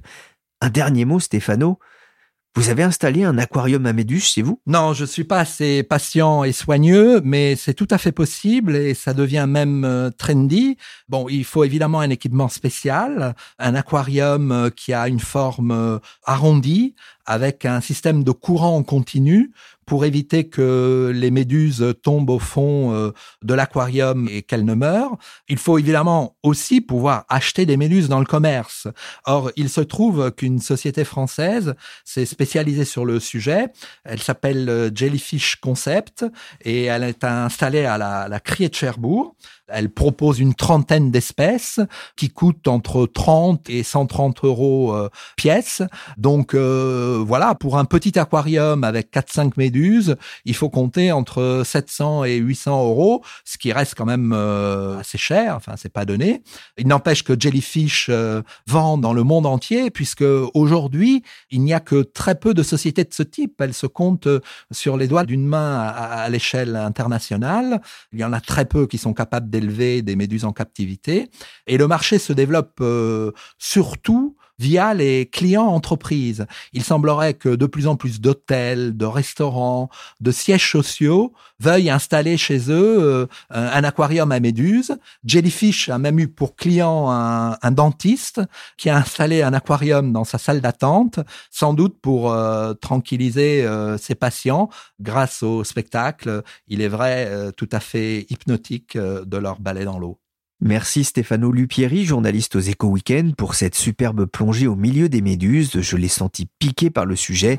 Un 0.60 0.70
dernier 0.70 1.04
mot, 1.04 1.18
Stéphano. 1.18 1.80
Vous 2.56 2.68
avez 2.68 2.84
installé 2.84 3.24
un 3.24 3.36
aquarium 3.38 3.84
à 3.86 3.92
méduses 3.92 4.26
chez 4.26 4.42
vous? 4.42 4.60
Non, 4.68 4.92
je 4.92 5.04
suis 5.04 5.24
pas 5.24 5.40
assez 5.40 5.82
patient 5.82 6.44
et 6.44 6.52
soigneux, 6.52 7.20
mais 7.24 7.56
c'est 7.56 7.74
tout 7.74 7.88
à 7.90 7.98
fait 7.98 8.12
possible 8.12 8.76
et 8.76 8.94
ça 8.94 9.12
devient 9.14 9.46
même 9.48 9.84
euh, 9.84 10.10
trendy. 10.10 10.76
Bon, 11.08 11.26
il 11.28 11.44
faut 11.44 11.64
évidemment 11.64 11.98
un 11.98 12.10
équipement 12.10 12.46
spécial, 12.46 13.34
un 13.58 13.74
aquarium 13.74 14.52
euh, 14.52 14.70
qui 14.70 14.92
a 14.92 15.08
une 15.08 15.18
forme 15.18 15.72
euh, 15.72 15.98
arrondie 16.24 16.94
avec 17.26 17.64
un 17.64 17.80
système 17.80 18.22
de 18.22 18.30
courant 18.30 18.76
en 18.76 18.84
continu 18.84 19.52
pour 19.86 20.04
éviter 20.04 20.48
que 20.48 21.12
les 21.14 21.30
méduses 21.30 21.94
tombent 22.02 22.30
au 22.30 22.38
fond 22.38 22.92
euh, 22.92 23.12
de 23.42 23.54
l'aquarium 23.54 24.28
et 24.30 24.42
qu'elles 24.42 24.64
ne 24.64 24.74
meurent. 24.74 25.16
Il 25.48 25.58
faut 25.58 25.78
évidemment 25.78 26.36
aussi 26.42 26.80
pouvoir 26.80 27.24
acheter 27.28 27.66
des 27.66 27.76
méduses 27.76 28.08
dans 28.08 28.20
le 28.20 28.26
commerce. 28.26 28.88
Or, 29.26 29.50
il 29.56 29.68
se 29.68 29.80
trouve 29.80 30.30
qu'une 30.32 30.58
société 30.58 31.04
française 31.04 31.74
s'est 32.04 32.26
spécialisée 32.26 32.84
sur 32.84 33.04
le 33.04 33.20
sujet. 33.20 33.68
Elle 34.04 34.20
s'appelle 34.20 34.68
euh, 34.68 34.90
Jellyfish 34.94 35.56
Concept 35.56 36.24
et 36.62 36.84
elle 36.84 37.04
est 37.04 37.24
installée 37.24 37.84
à 37.84 37.98
la, 37.98 38.28
la 38.28 38.40
Criée 38.40 38.68
de 38.68 38.74
Cherbourg. 38.74 39.36
Elle 39.68 39.88
propose 39.88 40.40
une 40.40 40.54
trentaine 40.54 41.10
d'espèces 41.10 41.80
qui 42.16 42.28
coûtent 42.28 42.68
entre 42.68 43.06
30 43.06 43.70
et 43.70 43.82
130 43.82 44.44
euros 44.44 44.94
euh, 44.94 45.08
pièce. 45.36 45.82
Donc 46.18 46.52
euh, 46.52 47.22
voilà, 47.26 47.54
pour 47.54 47.78
un 47.78 47.86
petit 47.86 48.18
aquarium 48.18 48.84
avec 48.84 49.10
4-5 49.10 49.52
méduses, 49.56 50.16
il 50.44 50.54
faut 50.54 50.68
compter 50.68 51.12
entre 51.12 51.62
700 51.64 52.24
et 52.24 52.36
800 52.36 52.84
euros, 52.84 53.24
ce 53.44 53.56
qui 53.56 53.72
reste 53.72 53.94
quand 53.94 54.04
même 54.04 54.32
euh, 54.34 54.98
assez 54.98 55.16
cher. 55.16 55.56
Enfin, 55.56 55.74
c'est 55.76 55.92
pas 55.92 56.04
donné. 56.04 56.42
Il 56.76 56.86
n'empêche 56.86 57.24
que 57.24 57.38
Jellyfish 57.38 58.10
vend 58.66 58.98
dans 58.98 59.14
le 59.14 59.22
monde 59.22 59.46
entier, 59.46 59.90
puisque 59.90 60.24
aujourd'hui, 60.52 61.22
il 61.50 61.62
n'y 61.62 61.72
a 61.72 61.80
que 61.80 62.02
très 62.02 62.34
peu 62.34 62.52
de 62.52 62.62
sociétés 62.62 63.04
de 63.04 63.14
ce 63.14 63.22
type. 63.22 63.60
Elles 63.60 63.74
se 63.74 63.86
comptent 63.86 64.28
sur 64.70 64.96
les 64.98 65.08
doigts 65.08 65.24
d'une 65.24 65.46
main 65.46 65.80
à, 65.80 65.88
à 65.88 66.28
l'échelle 66.28 66.76
internationale. 66.76 67.80
Il 68.12 68.20
y 68.20 68.24
en 68.24 68.32
a 68.32 68.40
très 68.40 68.66
peu 68.66 68.86
qui 68.86 68.98
sont 68.98 69.14
capables 69.14 69.48
d'élever 69.54 70.02
des 70.02 70.16
méduses 70.16 70.44
en 70.44 70.52
captivité. 70.52 71.28
Et 71.66 71.76
le 71.78 71.86
marché 71.86 72.18
se 72.18 72.32
développe 72.32 72.78
euh, 72.80 73.30
surtout 73.58 74.36
via 74.58 74.94
les 74.94 75.26
clients 75.26 75.66
entreprises. 75.66 76.46
Il 76.72 76.84
semblerait 76.84 77.34
que 77.34 77.48
de 77.48 77.66
plus 77.66 77.86
en 77.86 77.96
plus 77.96 78.20
d'hôtels, 78.20 78.96
de 78.96 79.06
restaurants, 79.06 79.88
de 80.20 80.30
sièges 80.30 80.70
sociaux 80.70 81.32
veuillent 81.60 81.90
installer 81.90 82.36
chez 82.36 82.70
eux 82.70 83.00
euh, 83.00 83.26
un 83.50 83.84
aquarium 83.84 84.32
à 84.32 84.40
méduses. 84.40 84.96
Jellyfish 85.24 85.88
a 85.88 85.98
même 85.98 86.18
eu 86.18 86.28
pour 86.28 86.56
client 86.56 87.10
un, 87.10 87.70
dentiste 87.70 88.40
qui 88.76 88.90
a 88.90 88.96
installé 88.96 89.42
un 89.42 89.52
aquarium 89.52 90.12
dans 90.12 90.24
sa 90.24 90.38
salle 90.38 90.60
d'attente, 90.60 91.18
sans 91.50 91.74
doute 91.74 91.98
pour 92.00 92.32
euh, 92.32 92.74
tranquilliser 92.74 93.66
ses 93.98 94.14
patients 94.14 94.68
grâce 95.00 95.42
au 95.42 95.64
spectacle, 95.64 96.42
il 96.68 96.80
est 96.80 96.88
vrai, 96.88 97.52
tout 97.56 97.68
à 97.72 97.80
fait 97.80 98.26
hypnotique 98.30 98.96
de 98.96 99.36
leur 99.36 99.60
balai 99.60 99.84
dans 99.84 99.98
l'eau. 99.98 100.18
Merci 100.66 101.04
Stéphano 101.04 101.52
Lupieri, 101.52 102.06
journaliste 102.06 102.56
aux 102.56 102.60
Éco 102.60 102.86
Weekend, 102.86 103.36
pour 103.36 103.54
cette 103.54 103.74
superbe 103.74 104.24
plongée 104.24 104.66
au 104.66 104.76
milieu 104.76 105.10
des 105.10 105.20
méduses. 105.20 105.78
Je 105.82 105.96
l'ai 105.98 106.08
senti 106.08 106.48
piqué 106.58 106.88
par 106.88 107.04
le 107.04 107.16
sujet. 107.16 107.58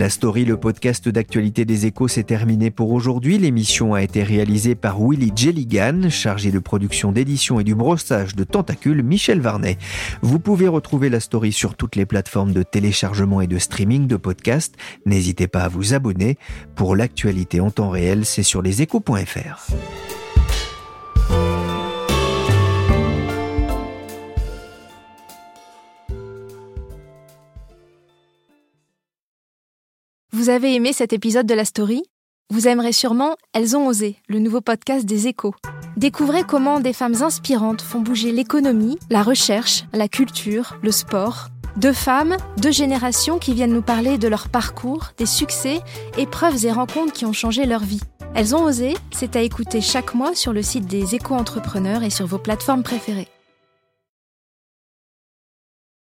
La 0.00 0.08
story, 0.08 0.46
le 0.46 0.56
podcast 0.56 1.10
d'actualité 1.10 1.66
des 1.66 1.84
échos, 1.84 2.08
s'est 2.08 2.22
terminé 2.22 2.70
pour 2.70 2.90
aujourd'hui. 2.90 3.36
L'émission 3.36 3.92
a 3.92 4.02
été 4.02 4.22
réalisée 4.22 4.74
par 4.74 4.98
Willy 4.98 5.30
Jelligan, 5.36 6.08
chargé 6.08 6.50
de 6.50 6.58
production 6.58 7.12
d'édition 7.12 7.60
et 7.60 7.64
du 7.64 7.74
brossage 7.74 8.34
de 8.34 8.44
tentacules 8.44 9.02
Michel 9.02 9.42
Varnet. 9.42 9.76
Vous 10.22 10.38
pouvez 10.38 10.68
retrouver 10.68 11.10
la 11.10 11.20
story 11.20 11.52
sur 11.52 11.74
toutes 11.74 11.96
les 11.96 12.06
plateformes 12.06 12.54
de 12.54 12.62
téléchargement 12.62 13.42
et 13.42 13.46
de 13.46 13.58
streaming 13.58 14.06
de 14.06 14.16
podcasts. 14.16 14.74
N'hésitez 15.04 15.48
pas 15.48 15.64
à 15.64 15.68
vous 15.68 15.92
abonner. 15.92 16.38
Pour 16.76 16.96
l'actualité 16.96 17.60
en 17.60 17.70
temps 17.70 17.90
réel, 17.90 18.24
c'est 18.24 18.42
sur 18.42 18.62
leséchos.fr. 18.62 19.66
Vous 30.50 30.56
avez 30.56 30.74
aimé 30.74 30.92
cet 30.92 31.12
épisode 31.12 31.46
de 31.46 31.54
la 31.54 31.64
story? 31.64 32.02
Vous 32.52 32.66
aimerez 32.66 32.92
sûrement 32.92 33.36
Elles 33.52 33.76
ont 33.76 33.86
osé, 33.86 34.16
le 34.26 34.40
nouveau 34.40 34.60
podcast 34.60 35.06
des 35.06 35.28
échos. 35.28 35.54
Découvrez 35.96 36.42
comment 36.42 36.80
des 36.80 36.92
femmes 36.92 37.22
inspirantes 37.22 37.82
font 37.82 38.00
bouger 38.00 38.32
l'économie, 38.32 38.98
la 39.10 39.22
recherche, 39.22 39.84
la 39.92 40.08
culture, 40.08 40.76
le 40.82 40.90
sport. 40.90 41.50
Deux 41.76 41.92
femmes, 41.92 42.36
deux 42.56 42.72
générations 42.72 43.38
qui 43.38 43.54
viennent 43.54 43.72
nous 43.72 43.80
parler 43.80 44.18
de 44.18 44.26
leur 44.26 44.48
parcours, 44.48 45.12
des 45.18 45.24
succès, 45.24 45.82
épreuves 46.18 46.66
et 46.66 46.72
rencontres 46.72 47.12
qui 47.12 47.26
ont 47.26 47.32
changé 47.32 47.64
leur 47.64 47.84
vie. 47.84 48.02
Elles 48.34 48.56
ont 48.56 48.64
osé, 48.64 48.94
c'est 49.12 49.36
à 49.36 49.42
écouter 49.42 49.80
chaque 49.80 50.14
mois 50.16 50.34
sur 50.34 50.52
le 50.52 50.64
site 50.64 50.86
des 50.86 51.14
échos 51.14 51.36
entrepreneurs 51.36 52.02
et 52.02 52.10
sur 52.10 52.26
vos 52.26 52.38
plateformes 52.38 52.82
préférées. 52.82 53.28